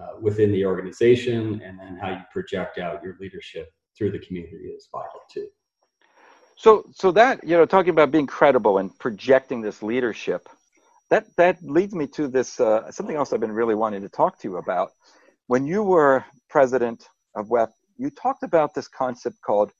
uh, 0.00 0.20
within 0.20 0.52
the 0.52 0.64
organization 0.64 1.60
and 1.64 1.78
then 1.78 1.98
how 2.00 2.10
you 2.10 2.20
project 2.32 2.78
out 2.78 3.02
your 3.02 3.16
leadership 3.20 3.72
through 3.96 4.12
the 4.12 4.18
community 4.20 4.68
is 4.68 4.88
vital 4.92 5.20
too. 5.30 5.48
So, 6.56 6.84
so 6.92 7.12
that 7.12 7.42
you 7.44 7.56
know, 7.56 7.66
talking 7.66 7.90
about 7.90 8.10
being 8.10 8.26
credible 8.26 8.78
and 8.78 8.96
projecting 8.98 9.60
this 9.60 9.82
leadership, 9.82 10.48
that 11.10 11.26
that 11.36 11.62
leads 11.62 11.94
me 11.94 12.06
to 12.08 12.28
this 12.28 12.60
uh, 12.60 12.90
something 12.90 13.16
else 13.16 13.32
I've 13.32 13.40
been 13.40 13.52
really 13.52 13.74
wanting 13.74 14.02
to 14.02 14.08
talk 14.08 14.38
to 14.40 14.48
you 14.48 14.56
about. 14.56 14.90
When 15.46 15.66
you 15.66 15.82
were 15.82 16.24
president 16.50 17.08
of 17.36 17.48
WEF, 17.48 17.70
you 17.96 18.10
talked 18.10 18.42
about 18.42 18.74
this 18.74 18.88
concept 18.88 19.36
called 19.40 19.72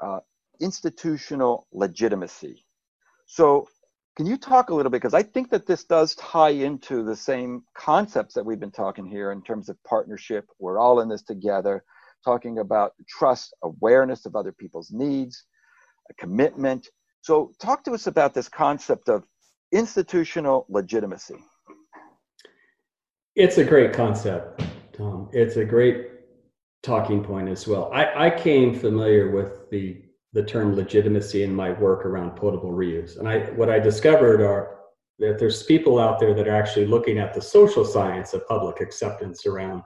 uh, 0.00 0.20
institutional 0.60 1.66
legitimacy. 1.72 2.64
So, 3.26 3.68
can 4.16 4.26
you 4.26 4.36
talk 4.36 4.70
a 4.70 4.74
little 4.74 4.90
bit? 4.90 5.02
Because 5.02 5.14
I 5.14 5.24
think 5.24 5.50
that 5.50 5.66
this 5.66 5.84
does 5.84 6.14
tie 6.14 6.50
into 6.50 7.02
the 7.02 7.16
same 7.16 7.64
concepts 7.76 8.34
that 8.34 8.46
we've 8.46 8.60
been 8.60 8.70
talking 8.70 9.06
here 9.06 9.32
in 9.32 9.42
terms 9.42 9.68
of 9.68 9.82
partnership. 9.82 10.46
We're 10.60 10.78
all 10.78 11.00
in 11.00 11.08
this 11.08 11.22
together, 11.22 11.84
talking 12.24 12.58
about 12.58 12.92
trust, 13.08 13.54
awareness 13.64 14.24
of 14.24 14.36
other 14.36 14.52
people's 14.52 14.92
needs, 14.92 15.44
a 16.10 16.14
commitment. 16.14 16.88
So, 17.22 17.52
talk 17.60 17.82
to 17.84 17.92
us 17.92 18.06
about 18.06 18.34
this 18.34 18.48
concept 18.48 19.08
of 19.08 19.24
institutional 19.72 20.66
legitimacy. 20.68 21.36
It's 23.34 23.58
a 23.58 23.64
great 23.64 23.92
concept, 23.92 24.62
Tom. 24.92 25.28
It's 25.32 25.56
a 25.56 25.64
great 25.64 26.10
talking 26.84 27.24
point 27.24 27.48
as 27.48 27.66
well. 27.66 27.90
I, 27.92 28.26
I 28.26 28.30
came 28.30 28.78
familiar 28.78 29.32
with 29.32 29.68
the 29.70 30.04
the 30.34 30.42
term 30.42 30.74
legitimacy 30.74 31.44
in 31.44 31.54
my 31.54 31.70
work 31.70 32.04
around 32.04 32.36
potable 32.36 32.72
reuse. 32.72 33.18
And 33.18 33.28
I, 33.28 33.50
what 33.52 33.70
I 33.70 33.78
discovered 33.78 34.42
are 34.42 34.80
that 35.20 35.38
there's 35.38 35.62
people 35.62 36.00
out 36.00 36.18
there 36.18 36.34
that 36.34 36.48
are 36.48 36.56
actually 36.56 36.86
looking 36.86 37.18
at 37.18 37.32
the 37.32 37.40
social 37.40 37.84
science 37.84 38.34
of 38.34 38.46
public 38.48 38.80
acceptance 38.80 39.46
around 39.46 39.82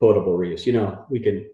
potable 0.00 0.38
reuse. 0.38 0.66
You 0.66 0.74
know, 0.74 1.04
we 1.10 1.18
can 1.18 1.50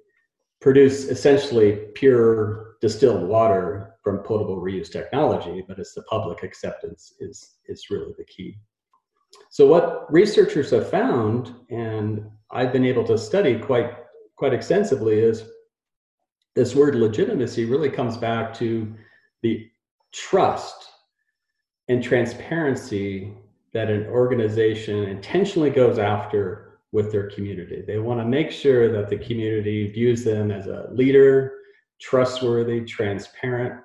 produce 0.60 1.04
essentially 1.04 1.86
pure 1.94 2.76
distilled 2.82 3.26
water 3.26 3.94
from 4.04 4.18
potable 4.18 4.60
reuse 4.60 4.92
technology, 4.92 5.64
but 5.66 5.78
it's 5.78 5.94
the 5.94 6.02
public 6.02 6.42
acceptance 6.42 7.14
is, 7.18 7.54
is 7.66 7.88
really 7.90 8.12
the 8.18 8.24
key. 8.24 8.58
So 9.48 9.66
what 9.66 10.12
researchers 10.12 10.70
have 10.70 10.90
found, 10.90 11.54
and 11.70 12.26
I've 12.50 12.72
been 12.72 12.84
able 12.84 13.04
to 13.04 13.16
study 13.16 13.58
quite 13.58 13.96
quite 14.36 14.52
extensively, 14.52 15.20
is 15.20 15.44
this 16.54 16.74
word 16.74 16.94
legitimacy 16.94 17.64
really 17.64 17.90
comes 17.90 18.16
back 18.16 18.52
to 18.54 18.92
the 19.42 19.68
trust 20.12 20.90
and 21.88 22.02
transparency 22.02 23.32
that 23.72 23.90
an 23.90 24.06
organization 24.06 25.04
intentionally 25.04 25.70
goes 25.70 25.98
after 25.98 26.80
with 26.92 27.10
their 27.10 27.30
community. 27.30 27.82
They 27.86 27.98
want 27.98 28.20
to 28.20 28.26
make 28.26 28.50
sure 28.50 28.92
that 28.92 29.08
the 29.08 29.16
community 29.16 29.90
views 29.90 30.24
them 30.24 30.50
as 30.50 30.66
a 30.66 30.88
leader, 30.92 31.52
trustworthy, 32.00 32.82
transparent, 32.82 33.82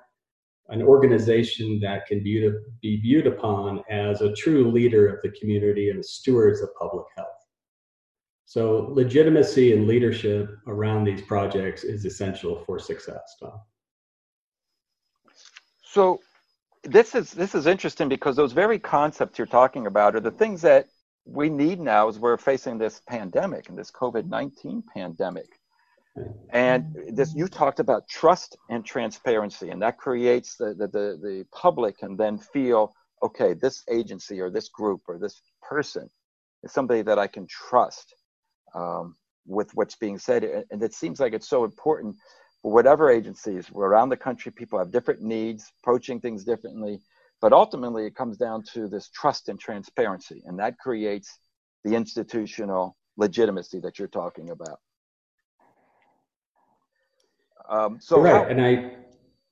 an 0.68 0.82
organization 0.82 1.80
that 1.80 2.06
can 2.06 2.22
be, 2.22 2.52
viewed 2.82 3.26
upon 3.26 3.82
as 3.90 4.20
a 4.20 4.34
true 4.34 4.70
leader 4.70 5.08
of 5.08 5.22
the 5.22 5.30
community 5.40 5.88
and 5.88 6.04
stewards 6.04 6.60
of 6.60 6.68
public 6.78 7.06
health. 7.16 7.28
So, 8.48 8.88
legitimacy 8.92 9.74
and 9.74 9.86
leadership 9.86 10.48
around 10.66 11.04
these 11.04 11.20
projects 11.20 11.84
is 11.84 12.06
essential 12.06 12.64
for 12.64 12.78
success, 12.78 13.36
Tom. 13.38 13.60
So, 15.84 16.20
this 16.82 17.14
is 17.14 17.30
this 17.30 17.54
is 17.54 17.66
interesting 17.66 18.08
because 18.08 18.36
those 18.36 18.52
very 18.52 18.78
concepts 18.78 19.36
you're 19.36 19.46
talking 19.46 19.86
about 19.86 20.16
are 20.16 20.20
the 20.20 20.30
things 20.30 20.62
that 20.62 20.86
we 21.26 21.50
need 21.50 21.78
now 21.78 22.08
as 22.08 22.18
we're 22.18 22.38
facing 22.38 22.78
this 22.78 23.02
pandemic 23.06 23.68
and 23.68 23.76
this 23.76 23.90
COVID-19 23.90 24.82
pandemic. 24.94 25.60
And 26.48 26.96
this 27.12 27.34
you 27.34 27.48
talked 27.48 27.80
about 27.80 28.08
trust 28.08 28.56
and 28.70 28.82
transparency, 28.82 29.68
and 29.68 29.82
that 29.82 29.98
creates 29.98 30.56
the, 30.56 30.72
the, 30.72 30.86
the, 30.86 31.18
the 31.22 31.44
public 31.52 31.98
can 31.98 32.16
then 32.16 32.38
feel, 32.38 32.94
okay, 33.22 33.52
this 33.52 33.84
agency 33.90 34.40
or 34.40 34.48
this 34.48 34.70
group 34.70 35.02
or 35.06 35.18
this 35.18 35.42
person 35.60 36.08
is 36.62 36.72
somebody 36.72 37.02
that 37.02 37.18
I 37.18 37.26
can 37.26 37.46
trust 37.46 38.14
um, 38.74 39.16
with 39.46 39.70
what's 39.74 39.96
being 39.96 40.18
said. 40.18 40.44
And 40.70 40.82
it 40.82 40.94
seems 40.94 41.20
like 41.20 41.32
it's 41.32 41.48
so 41.48 41.64
important 41.64 42.16
for 42.62 42.72
whatever 42.72 43.10
agencies 43.10 43.70
around 43.74 44.08
the 44.08 44.16
country, 44.16 44.52
people 44.52 44.78
have 44.78 44.90
different 44.90 45.22
needs, 45.22 45.70
approaching 45.82 46.20
things 46.20 46.44
differently. 46.44 47.00
But 47.40 47.52
ultimately, 47.52 48.04
it 48.04 48.16
comes 48.16 48.36
down 48.36 48.64
to 48.74 48.88
this 48.88 49.08
trust 49.10 49.48
and 49.48 49.60
transparency, 49.60 50.42
and 50.46 50.58
that 50.58 50.76
creates 50.78 51.38
the 51.84 51.94
institutional 51.94 52.96
legitimacy 53.16 53.78
that 53.80 53.98
you're 53.98 54.08
talking 54.08 54.50
about. 54.50 54.80
Um, 57.70 57.98
so 58.00 58.20
right, 58.20 58.34
how, 58.34 58.44
and 58.44 58.60
I, 58.60 58.96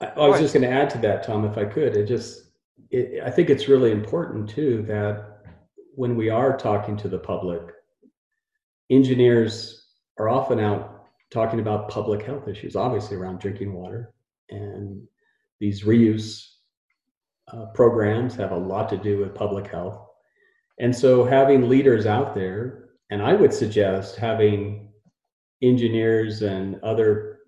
I 0.01 0.29
was 0.29 0.41
just 0.41 0.55
going 0.55 0.69
to 0.69 0.71
add 0.71 0.91
to 0.91 0.99
that, 0.99 1.23
Tom, 1.23 1.45
if 1.45 1.57
I 1.59 1.65
could. 1.65 1.97
It 1.97 2.07
just, 2.07 2.45
it, 2.91 3.23
I 3.23 3.31
think 3.31 3.51
it's 3.51 3.69
really 3.69 3.93
important 3.93 4.49
too 4.49 4.83
that 4.89 5.43
when 5.95 6.17
we 6.17 6.29
are 6.29 6.57
talking 6.57 6.97
to 6.99 7.09
the 7.09 7.19
public, 7.19 7.63
engineers 8.91 9.87
are 10.19 10.29
often 10.29 10.61
out 10.61 11.07
talking 11.31 11.61
about 11.61 11.89
public 11.89 12.23
health 12.23 12.49
issues, 12.49 12.77
obviously 12.77 13.17
around 13.17 13.41
drinking 13.41 13.73
water, 13.73 14.15
and 14.51 15.03
these 15.61 15.85
reuse 15.85 16.47
uh, 17.53 17.67
programs 17.75 18.35
have 18.37 18.53
a 18.53 18.57
lot 18.57 18.89
to 18.89 18.97
do 18.97 19.19
with 19.19 19.35
public 19.35 19.67
health. 19.67 20.01
And 20.79 20.95
so 20.95 21.25
having 21.25 21.69
leaders 21.69 22.07
out 22.07 22.35
there, 22.35 22.91
and 23.11 23.23
I 23.23 23.35
would 23.35 23.53
suggest 23.53 24.17
having 24.17 24.93
engineers 25.63 26.43
and 26.43 26.81
other 26.83 27.39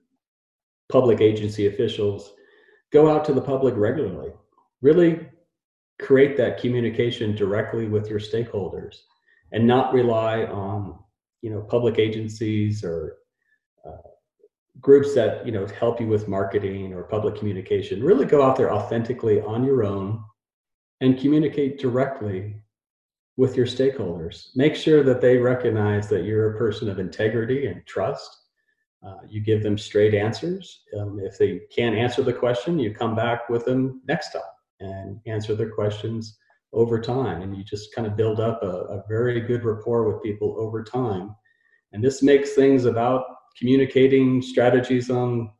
public 0.91 1.21
agency 1.21 1.67
officials 1.67 2.33
go 2.93 3.11
out 3.11 3.25
to 3.27 3.33
the 3.33 3.41
public 3.41 3.75
regularly. 3.77 4.33
Really 4.81 5.29
create 6.01 6.37
that 6.37 6.61
communication 6.61 7.35
directly 7.35 7.87
with 7.87 8.09
your 8.09 8.21
stakeholders 8.21 8.97
and 9.53 9.67
not 9.67 9.93
rely 9.93 10.45
on 10.45 10.99
you 11.43 11.51
know 11.51 11.61
public 11.63 11.99
agencies 11.99 12.85
or 12.85 13.17
uh, 13.87 14.09
groups 14.81 15.15
that 15.15 15.45
you 15.45 15.53
know 15.53 15.67
help 15.67 16.01
you 16.01 16.07
with 16.07 16.29
marketing 16.29 16.93
or 16.93 17.03
public 17.05 17.37
communication 17.37 18.03
really 18.03 18.27
go 18.27 18.43
out 18.43 18.57
there 18.57 18.73
authentically 18.73 19.41
on 19.41 19.65
your 19.65 19.85
own 19.85 20.23
and 21.01 21.19
communicate 21.19 21.79
directly 21.79 22.57
with 23.37 23.57
your 23.57 23.67
stakeholders. 23.67 24.49
Make 24.57 24.75
sure 24.75 25.05
that 25.05 25.21
they 25.21 25.37
recognize 25.37 26.09
that 26.09 26.25
you're 26.25 26.55
a 26.55 26.59
person 26.59 26.91
of 26.91 26.99
integrity 26.99 27.67
and 27.67 27.87
trust. 27.87 28.37
Uh, 29.07 29.19
you 29.29 29.41
give 29.41 29.63
them 29.63 29.79
straight 29.79 30.13
answers. 30.13 30.81
Um, 30.99 31.21
if 31.23 31.39
they 31.39 31.61
can't 31.75 31.95
answer 31.95 32.23
the 32.23 32.33
question 32.33 32.81
you 32.81 32.93
come 32.93 33.15
back 33.15 33.49
with 33.49 33.65
them 33.65 34.03
next 34.09 34.33
time 34.33 34.43
and 34.81 35.21
answer 35.27 35.55
their 35.55 35.71
questions 35.71 36.37
over 36.73 37.01
time 37.01 37.43
and 37.43 37.57
you 37.57 37.65
just 37.65 37.95
kind 37.95 38.07
of 38.07 38.17
build 38.17 38.41
up 38.41 38.63
a, 38.63 38.67
a 38.67 39.03
very 39.09 39.41
good 39.41 39.65
rapport 39.65 40.11
with 40.11 40.23
people 40.23 40.55
over 40.59 40.85
time 40.85 41.35
and 41.93 42.05
this 42.05 42.23
makes 42.23 42.53
things 42.53 42.85
about 42.85 43.25
communicating 43.59 44.43
strategies 44.43 45.11
on 45.11 45.51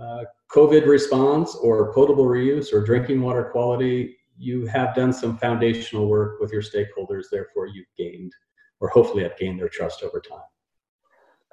uh, 0.00 0.24
COVID 0.52 0.86
response 0.86 1.54
or 1.56 1.92
potable 1.92 2.24
reuse 2.24 2.72
or 2.72 2.84
drinking 2.84 3.20
water 3.20 3.44
quality, 3.44 4.16
you 4.38 4.66
have 4.66 4.94
done 4.94 5.12
some 5.12 5.36
foundational 5.38 6.08
work 6.08 6.40
with 6.40 6.52
your 6.52 6.62
stakeholders. 6.62 7.24
Therefore, 7.30 7.66
you've 7.66 7.86
gained, 7.96 8.32
or 8.80 8.88
hopefully 8.88 9.22
have 9.22 9.36
gained 9.38 9.60
their 9.60 9.68
trust 9.68 10.02
over 10.02 10.20
time. 10.20 10.40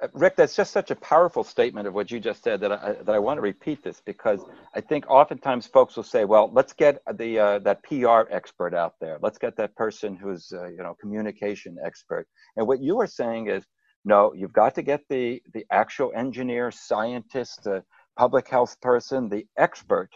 Uh, 0.02 0.08
Rick, 0.14 0.36
that's 0.36 0.56
just 0.56 0.72
such 0.72 0.90
a 0.90 0.96
powerful 0.96 1.44
statement 1.44 1.86
of 1.88 1.94
what 1.94 2.10
you 2.10 2.20
just 2.20 2.42
said 2.42 2.60
that 2.60 2.72
I, 2.72 2.92
that 3.04 3.14
I 3.14 3.18
want 3.18 3.38
to 3.38 3.42
repeat 3.42 3.82
this 3.82 4.02
because 4.04 4.40
I 4.74 4.80
think 4.80 5.08
oftentimes 5.08 5.66
folks 5.66 5.96
will 5.96 6.04
say, 6.04 6.24
well, 6.24 6.50
let's 6.52 6.72
get 6.72 7.02
the 7.14 7.38
uh, 7.38 7.58
that 7.60 7.82
PR 7.84 8.22
expert 8.30 8.74
out 8.74 8.94
there. 9.00 9.18
Let's 9.22 9.38
get 9.38 9.56
that 9.56 9.74
person 9.76 10.16
who's 10.16 10.52
uh, 10.52 10.68
you 10.68 10.78
know 10.78 10.96
communication 11.00 11.76
expert. 11.84 12.26
And 12.56 12.66
what 12.66 12.80
you 12.80 13.00
are 13.00 13.06
saying 13.06 13.48
is 13.48 13.64
no, 14.04 14.32
you've 14.34 14.52
got 14.52 14.74
to 14.76 14.82
get 14.82 15.02
the, 15.08 15.42
the 15.52 15.66
actual 15.70 16.12
engineer, 16.16 16.70
scientist, 16.70 17.64
the 17.64 17.84
public 18.16 18.48
health 18.48 18.80
person, 18.80 19.28
the 19.28 19.46
expert 19.58 20.10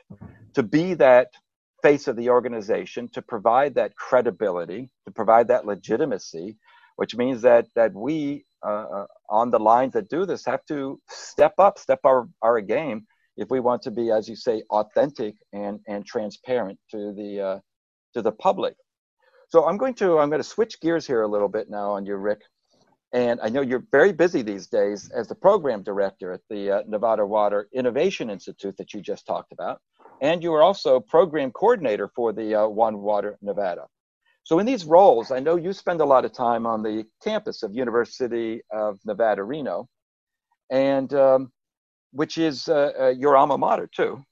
to 0.54 0.62
be 0.62 0.94
that 0.94 1.28
face 1.82 2.08
of 2.08 2.16
the 2.16 2.30
organization, 2.30 3.08
to 3.10 3.20
provide 3.20 3.74
that 3.74 3.94
credibility, 3.96 4.90
to 5.04 5.12
provide 5.12 5.48
that 5.48 5.66
legitimacy, 5.66 6.56
which 6.96 7.14
means 7.14 7.42
that, 7.42 7.66
that 7.74 7.92
we 7.92 8.44
uh, 8.64 8.86
uh, 8.96 9.06
on 9.28 9.50
the 9.50 9.58
lines 9.58 9.92
that 9.92 10.08
do 10.08 10.24
this 10.26 10.44
have 10.44 10.64
to 10.66 11.00
step 11.08 11.54
up, 11.58 11.78
step 11.78 12.00
our, 12.04 12.28
our 12.42 12.60
game 12.60 13.06
if 13.36 13.50
we 13.50 13.60
want 13.60 13.82
to 13.82 13.90
be, 13.90 14.10
as 14.10 14.28
you 14.28 14.36
say, 14.36 14.62
authentic 14.70 15.34
and, 15.52 15.80
and 15.88 16.06
transparent 16.06 16.78
to 16.90 17.12
the, 17.16 17.40
uh, 17.40 17.58
to 18.14 18.22
the 18.22 18.32
public. 18.32 18.74
So 19.48 19.66
I'm 19.66 19.76
going 19.76 19.94
to 19.94 20.18
I'm 20.18 20.30
going 20.30 20.42
to 20.42 20.48
switch 20.48 20.80
gears 20.80 21.06
here 21.06 21.22
a 21.22 21.28
little 21.28 21.48
bit 21.48 21.70
now 21.70 21.90
on 21.92 22.06
you, 22.06 22.16
Rick, 22.16 22.42
and 23.12 23.38
I 23.40 23.48
know 23.48 23.60
you're 23.60 23.84
very 23.92 24.12
busy 24.12 24.42
these 24.42 24.66
days 24.66 25.10
as 25.10 25.28
the 25.28 25.34
program 25.36 25.82
director 25.84 26.32
at 26.32 26.40
the 26.50 26.78
uh, 26.78 26.82
Nevada 26.88 27.24
Water 27.24 27.68
Innovation 27.72 28.30
Institute 28.30 28.76
that 28.78 28.92
you 28.92 29.00
just 29.00 29.26
talked 29.26 29.52
about. 29.52 29.80
And 30.20 30.42
you 30.42 30.52
are 30.54 30.62
also 30.62 30.98
program 30.98 31.52
coordinator 31.52 32.10
for 32.16 32.32
the 32.32 32.62
uh, 32.62 32.66
One 32.66 32.98
Water 32.98 33.38
Nevada. 33.42 33.86
So 34.44 34.58
in 34.58 34.66
these 34.66 34.84
roles, 34.84 35.30
I 35.30 35.40
know 35.40 35.56
you 35.56 35.72
spend 35.72 36.02
a 36.02 36.04
lot 36.04 36.26
of 36.26 36.32
time 36.32 36.66
on 36.66 36.82
the 36.82 37.06
campus 37.22 37.62
of 37.62 37.74
University 37.74 38.60
of 38.70 38.98
Nevada, 39.06 39.42
Reno, 39.42 39.88
and 40.70 41.12
um, 41.14 41.50
which 42.12 42.36
is 42.36 42.68
uh, 42.68 42.92
uh 43.00 43.08
your 43.08 43.36
alma 43.36 43.56
mater 43.56 43.88
too. 43.94 44.22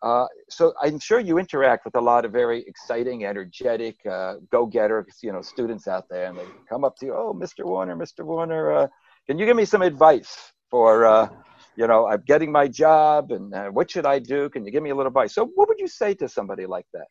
Uh, 0.00 0.26
so 0.48 0.72
I'm 0.80 1.00
sure 1.00 1.18
you 1.18 1.38
interact 1.38 1.84
with 1.84 1.96
a 1.96 2.00
lot 2.00 2.24
of 2.24 2.30
very 2.30 2.64
exciting, 2.68 3.24
energetic, 3.24 3.96
uh, 4.06 4.34
go-getter, 4.52 5.04
you 5.22 5.32
know, 5.32 5.42
students 5.42 5.88
out 5.88 6.04
there, 6.08 6.26
and 6.26 6.38
they 6.38 6.44
come 6.68 6.84
up 6.84 6.94
to 6.98 7.06
you, 7.06 7.14
oh, 7.14 7.34
Mr. 7.34 7.64
Warner, 7.64 7.96
Mr. 7.96 8.24
Warner, 8.24 8.72
uh, 8.72 8.86
can 9.26 9.40
you 9.40 9.44
give 9.44 9.56
me 9.56 9.64
some 9.64 9.82
advice 9.82 10.52
for, 10.70 11.04
uh, 11.04 11.28
you 11.74 11.88
know, 11.88 12.06
I'm 12.06 12.22
getting 12.28 12.52
my 12.52 12.68
job, 12.68 13.32
and 13.32 13.52
what 13.74 13.90
should 13.90 14.06
I 14.06 14.20
do? 14.20 14.48
Can 14.50 14.64
you 14.64 14.70
give 14.70 14.84
me 14.84 14.90
a 14.90 14.94
little 14.94 15.08
advice? 15.08 15.34
So, 15.34 15.46
what 15.56 15.68
would 15.68 15.80
you 15.80 15.88
say 15.88 16.14
to 16.14 16.28
somebody 16.28 16.64
like 16.64 16.86
that? 16.94 17.08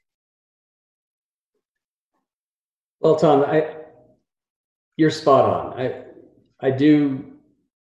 Well, 3.00 3.16
Tom, 3.16 3.44
I, 3.44 3.76
you're 4.98 5.12
spot 5.12 5.46
on. 5.50 5.80
I, 5.80 6.04
I 6.62 6.72
do 6.72 7.34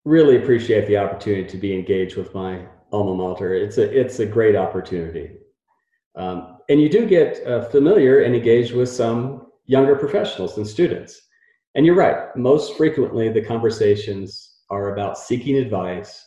really 0.05 0.37
appreciate 0.37 0.87
the 0.87 0.99
opportunity 0.99 1.47
to 1.49 1.57
be 1.57 1.75
engaged 1.75 2.17
with 2.17 2.35
my 2.35 2.67
alma 2.93 3.15
mater. 3.15 3.55
It's 3.55 3.79
a 3.79 3.99
it's 3.99 4.19
a 4.19 4.27
great 4.27 4.57
opportunity, 4.57 5.31
um, 6.17 6.59
and 6.69 6.81
you 6.81 6.89
do 6.89 7.07
get 7.07 7.45
uh, 7.47 7.63
familiar 7.63 8.21
and 8.21 8.35
engaged 8.35 8.75
with 8.75 8.89
some 8.89 9.47
younger 9.65 9.97
professionals 9.97 10.59
and 10.59 10.67
students. 10.67 11.21
And 11.75 11.87
you're 11.87 11.95
right. 11.95 12.37
Most 12.37 12.77
frequently, 12.77 13.31
the 13.31 13.45
conversations 13.45 14.59
are 14.69 14.93
about 14.93 15.17
seeking 15.17 15.57
advice. 15.57 16.27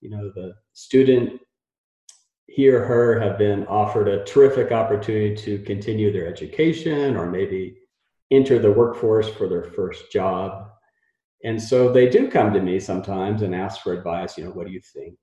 You 0.00 0.10
know, 0.10 0.30
the 0.34 0.54
student 0.72 1.40
he 2.46 2.68
or 2.68 2.84
her 2.84 3.20
have 3.20 3.38
been 3.38 3.66
offered 3.66 4.08
a 4.08 4.24
terrific 4.24 4.72
opportunity 4.72 5.36
to 5.36 5.58
continue 5.64 6.12
their 6.12 6.26
education 6.26 7.16
or 7.16 7.30
maybe 7.30 7.76
enter 8.30 8.58
the 8.58 8.72
workforce 8.72 9.28
for 9.28 9.48
their 9.48 9.64
first 9.64 10.12
job. 10.12 10.68
And 11.44 11.60
so 11.60 11.90
they 11.90 12.08
do 12.08 12.30
come 12.30 12.52
to 12.52 12.60
me 12.60 12.78
sometimes 12.78 13.42
and 13.42 13.54
ask 13.54 13.82
for 13.82 13.92
advice. 13.92 14.36
You 14.36 14.44
know, 14.44 14.50
what 14.50 14.66
do 14.66 14.72
you 14.72 14.80
think? 14.94 15.16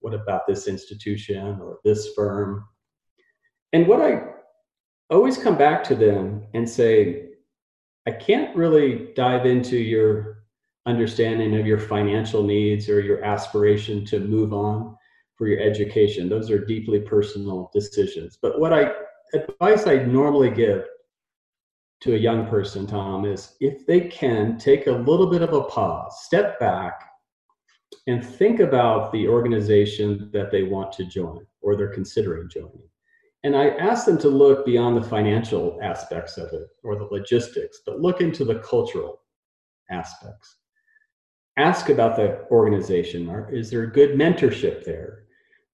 what 0.00 0.14
about 0.14 0.46
this 0.46 0.68
institution 0.68 1.58
or 1.60 1.78
this 1.84 2.12
firm? 2.14 2.64
And 3.72 3.86
what 3.86 4.00
I 4.00 4.22
always 5.10 5.38
come 5.38 5.56
back 5.56 5.84
to 5.84 5.94
them 5.94 6.44
and 6.54 6.68
say, 6.68 7.26
I 8.06 8.12
can't 8.12 8.56
really 8.56 9.10
dive 9.14 9.44
into 9.44 9.76
your 9.76 10.44
understanding 10.86 11.58
of 11.58 11.66
your 11.66 11.78
financial 11.78 12.42
needs 12.42 12.88
or 12.88 13.00
your 13.00 13.22
aspiration 13.22 14.04
to 14.06 14.20
move 14.20 14.52
on 14.54 14.96
for 15.36 15.46
your 15.46 15.60
education. 15.60 16.28
Those 16.28 16.50
are 16.50 16.64
deeply 16.64 17.00
personal 17.00 17.70
decisions. 17.74 18.38
But 18.40 18.58
what 18.58 18.72
I 18.72 18.92
advice 19.34 19.86
I 19.86 19.96
normally 20.04 20.50
give 20.50 20.84
to 22.00 22.14
a 22.14 22.18
young 22.18 22.46
person, 22.46 22.86
Tom, 22.86 23.24
is 23.24 23.56
if 23.60 23.86
they 23.86 24.00
can 24.02 24.56
take 24.58 24.86
a 24.86 24.92
little 24.92 25.26
bit 25.26 25.42
of 25.42 25.52
a 25.52 25.64
pause, 25.64 26.24
step 26.24 26.58
back, 26.60 27.02
and 28.06 28.24
think 28.24 28.60
about 28.60 29.12
the 29.12 29.26
organization 29.26 30.30
that 30.32 30.50
they 30.50 30.62
want 30.62 30.92
to 30.92 31.04
join 31.04 31.46
or 31.60 31.76
they're 31.76 31.92
considering 31.92 32.48
joining. 32.48 32.88
And 33.44 33.56
I 33.56 33.68
ask 33.68 34.04
them 34.04 34.18
to 34.18 34.28
look 34.28 34.66
beyond 34.66 34.96
the 34.96 35.08
financial 35.08 35.78
aspects 35.82 36.38
of 36.38 36.52
it 36.52 36.68
or 36.82 36.96
the 36.96 37.04
logistics, 37.04 37.80
but 37.86 38.00
look 38.00 38.20
into 38.20 38.44
the 38.44 38.58
cultural 38.60 39.20
aspects. 39.90 40.56
Ask 41.56 41.88
about 41.88 42.16
the 42.16 42.46
organization. 42.50 43.28
Is 43.50 43.70
there 43.70 43.82
a 43.82 43.92
good 43.92 44.18
mentorship 44.18 44.84
there? 44.84 45.24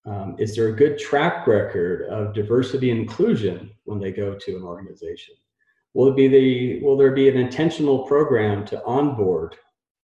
Um, 0.06 0.36
is 0.38 0.54
there 0.54 0.68
a 0.68 0.76
good 0.76 0.98
track 0.98 1.46
record 1.46 2.08
of 2.10 2.34
diversity 2.34 2.90
and 2.90 3.00
inclusion 3.00 3.70
when 3.84 3.98
they 3.98 4.12
go 4.12 4.34
to 4.34 4.56
an 4.56 4.62
organization? 4.62 5.34
Will 5.94 6.08
it 6.08 6.16
be 6.16 6.28
the 6.28 6.82
will 6.82 6.96
there 6.96 7.12
be 7.12 7.28
an 7.28 7.36
intentional 7.36 8.04
program 8.04 8.66
to 8.66 8.84
onboard 8.84 9.56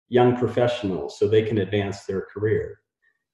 young 0.09 0.37
professionals 0.37 1.19
so 1.19 1.27
they 1.27 1.43
can 1.43 1.59
advance 1.59 2.05
their 2.05 2.23
career? 2.23 2.81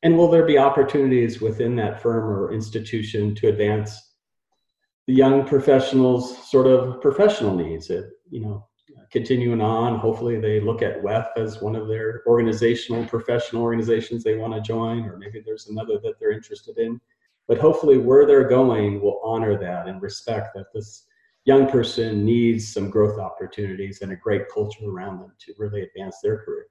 And 0.03 0.16
will 0.16 0.31
there 0.31 0.46
be 0.46 0.57
opportunities 0.57 1.42
within 1.42 1.76
that 1.76 2.00
firm 2.00 2.24
or 2.24 2.53
institution 2.53 3.35
to 3.37 3.48
advance 3.48 4.14
the 5.07 5.12
young 5.12 5.44
professionals' 5.44 6.48
sort 6.50 6.66
of 6.66 7.03
professional 7.03 7.55
needs? 7.55 7.90
It, 7.90 8.07
you 8.31 8.40
know, 8.40 8.66
continuing 9.11 9.61
on, 9.61 9.98
hopefully 9.98 10.40
they 10.40 10.61
look 10.61 10.81
at 10.81 11.03
WEF 11.03 11.29
as 11.37 11.61
one 11.61 11.76
of 11.76 11.88
their 11.88 12.22
organizational, 12.26 13.05
professional 13.05 13.62
organizations 13.62 14.24
they 14.24 14.37
want 14.37 14.55
to 14.55 14.61
join, 14.61 15.05
or 15.05 15.18
maybe 15.18 15.42
there's 15.44 15.68
another 15.68 15.98
that 16.03 16.14
they're 16.18 16.33
interested 16.33 16.79
in. 16.79 16.98
But 17.46 17.59
hopefully, 17.59 17.98
where 17.98 18.26
they're 18.26 18.48
going 18.48 19.03
will 19.03 19.20
honor 19.22 19.59
that 19.59 19.88
and 19.88 20.00
respect 20.00 20.55
that 20.55 20.72
this 20.72 21.05
young 21.51 21.69
person 21.69 22.25
needs 22.25 22.73
some 22.73 22.89
growth 22.89 23.19
opportunities 23.19 24.03
and 24.03 24.13
a 24.13 24.17
great 24.17 24.45
culture 24.55 24.85
around 24.89 25.19
them 25.19 25.33
to 25.41 25.53
really 25.59 25.83
advance 25.83 26.17
their 26.23 26.39
career. 26.45 26.67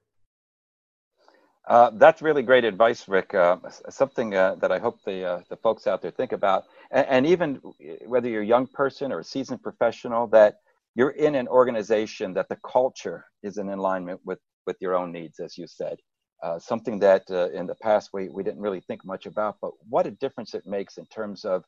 Uh, 1.68 1.90
that's 2.02 2.22
really 2.22 2.42
great 2.42 2.64
advice, 2.64 3.06
Rick. 3.06 3.34
Uh, 3.34 3.58
something 3.90 4.34
uh, 4.34 4.54
that 4.62 4.72
I 4.72 4.78
hope 4.78 4.96
the 5.04 5.18
uh, 5.32 5.40
the 5.50 5.58
folks 5.58 5.86
out 5.86 6.00
there 6.00 6.10
think 6.10 6.32
about, 6.32 6.64
and, 6.90 7.06
and, 7.14 7.26
even 7.26 7.60
whether 8.06 8.28
you're 8.30 8.48
a 8.48 8.54
young 8.56 8.66
person 8.66 9.12
or 9.12 9.18
a 9.20 9.24
seasoned 9.34 9.62
professional, 9.62 10.26
that 10.28 10.52
you're 10.94 11.16
in 11.26 11.34
an 11.34 11.46
organization 11.46 12.32
that 12.32 12.48
the 12.48 12.58
culture 12.76 13.26
is 13.42 13.58
in 13.58 13.68
alignment 13.68 14.18
with 14.24 14.40
with 14.66 14.78
your 14.80 14.94
own 14.96 15.12
needs, 15.12 15.40
as 15.40 15.58
you 15.58 15.66
said. 15.66 15.96
Uh, 16.42 16.58
something 16.58 16.98
that 17.00 17.24
uh, 17.30 17.50
in 17.50 17.66
the 17.66 17.78
past 17.86 18.04
we, 18.14 18.30
we 18.30 18.42
didn't 18.42 18.62
really 18.66 18.82
think 18.88 19.04
much 19.04 19.26
about, 19.26 19.56
but 19.60 19.72
what 19.94 20.06
a 20.06 20.18
difference 20.24 20.54
it 20.54 20.66
makes 20.66 20.96
in 20.96 21.04
terms 21.18 21.44
of 21.44 21.58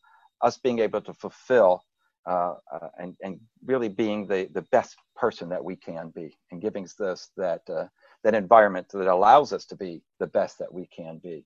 us 0.46 0.56
being 0.56 0.78
able 0.78 1.02
to 1.02 1.12
fulfill 1.12 1.84
uh, 2.26 2.54
uh, 2.72 2.88
and, 2.98 3.16
and 3.22 3.40
really 3.64 3.88
being 3.88 4.26
the, 4.26 4.48
the 4.52 4.62
best 4.70 4.96
person 5.16 5.48
that 5.48 5.64
we 5.64 5.76
can 5.76 6.10
be 6.10 6.36
and 6.50 6.62
giving 6.62 6.86
us 7.00 7.30
that, 7.36 7.62
uh, 7.68 7.86
that 8.24 8.34
environment 8.34 8.88
that 8.92 9.08
allows 9.08 9.52
us 9.52 9.64
to 9.66 9.76
be 9.76 10.02
the 10.20 10.26
best 10.26 10.58
that 10.58 10.72
we 10.72 10.86
can 10.86 11.18
be. 11.18 11.44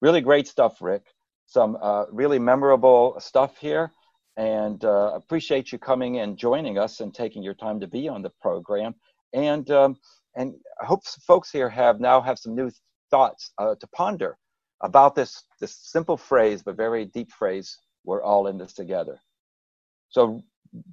Really 0.00 0.20
great 0.20 0.46
stuff, 0.46 0.80
Rick. 0.80 1.04
Some 1.46 1.76
uh, 1.80 2.04
really 2.10 2.38
memorable 2.38 3.16
stuff 3.18 3.58
here. 3.58 3.92
And 4.36 4.82
uh, 4.84 5.12
appreciate 5.14 5.72
you 5.72 5.78
coming 5.78 6.20
and 6.20 6.38
joining 6.38 6.78
us 6.78 7.00
and 7.00 7.14
taking 7.14 7.42
your 7.42 7.54
time 7.54 7.80
to 7.80 7.86
be 7.86 8.08
on 8.08 8.22
the 8.22 8.30
program. 8.40 8.94
And, 9.34 9.70
um, 9.70 9.96
and 10.36 10.54
I 10.80 10.86
hope 10.86 11.04
folks 11.04 11.50
here 11.50 11.68
have 11.68 12.00
now 12.00 12.20
have 12.20 12.38
some 12.38 12.54
new 12.54 12.70
thoughts 13.10 13.52
uh, 13.58 13.74
to 13.78 13.86
ponder 13.88 14.38
about 14.82 15.14
this, 15.14 15.44
this 15.60 15.76
simple 15.82 16.16
phrase, 16.16 16.62
but 16.62 16.76
very 16.76 17.04
deep 17.04 17.30
phrase, 17.30 17.78
we're 18.04 18.22
all 18.22 18.46
in 18.46 18.58
this 18.58 18.72
together. 18.72 19.20
So, 20.12 20.42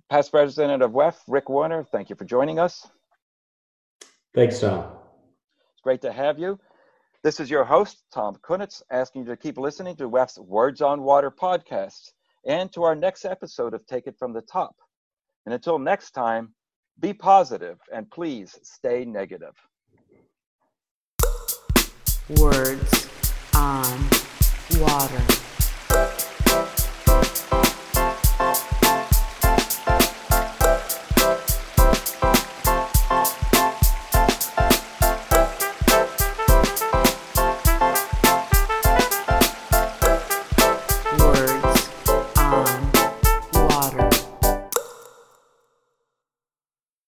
past 0.09 0.31
president 0.31 0.81
of 0.81 0.91
WEF, 0.91 1.17
Rick 1.27 1.49
Warner, 1.49 1.83
thank 1.83 2.09
you 2.09 2.15
for 2.15 2.23
joining 2.23 2.57
us. 2.57 2.87
Thanks, 4.33 4.61
Tom. 4.61 4.85
It's 5.73 5.81
great 5.83 6.01
to 6.01 6.11
have 6.13 6.39
you. 6.39 6.57
This 7.21 7.41
is 7.41 7.49
your 7.49 7.65
host, 7.65 8.01
Tom 8.13 8.37
Kunetz, 8.41 8.81
asking 8.89 9.23
you 9.23 9.27
to 9.27 9.35
keep 9.35 9.57
listening 9.57 9.97
to 9.97 10.07
WEF's 10.09 10.39
Words 10.39 10.81
on 10.81 11.01
Water 11.01 11.29
podcast 11.29 12.11
and 12.45 12.71
to 12.71 12.83
our 12.83 12.95
next 12.95 13.25
episode 13.25 13.73
of 13.73 13.85
Take 13.85 14.07
It 14.07 14.15
From 14.17 14.31
the 14.31 14.41
Top. 14.41 14.73
And 15.45 15.53
until 15.53 15.79
next 15.79 16.11
time, 16.11 16.53
be 17.01 17.13
positive 17.13 17.77
and 17.93 18.09
please 18.09 18.57
stay 18.63 19.03
negative. 19.03 19.53
Words 22.37 23.09
on 23.53 24.09
Water. 24.79 25.48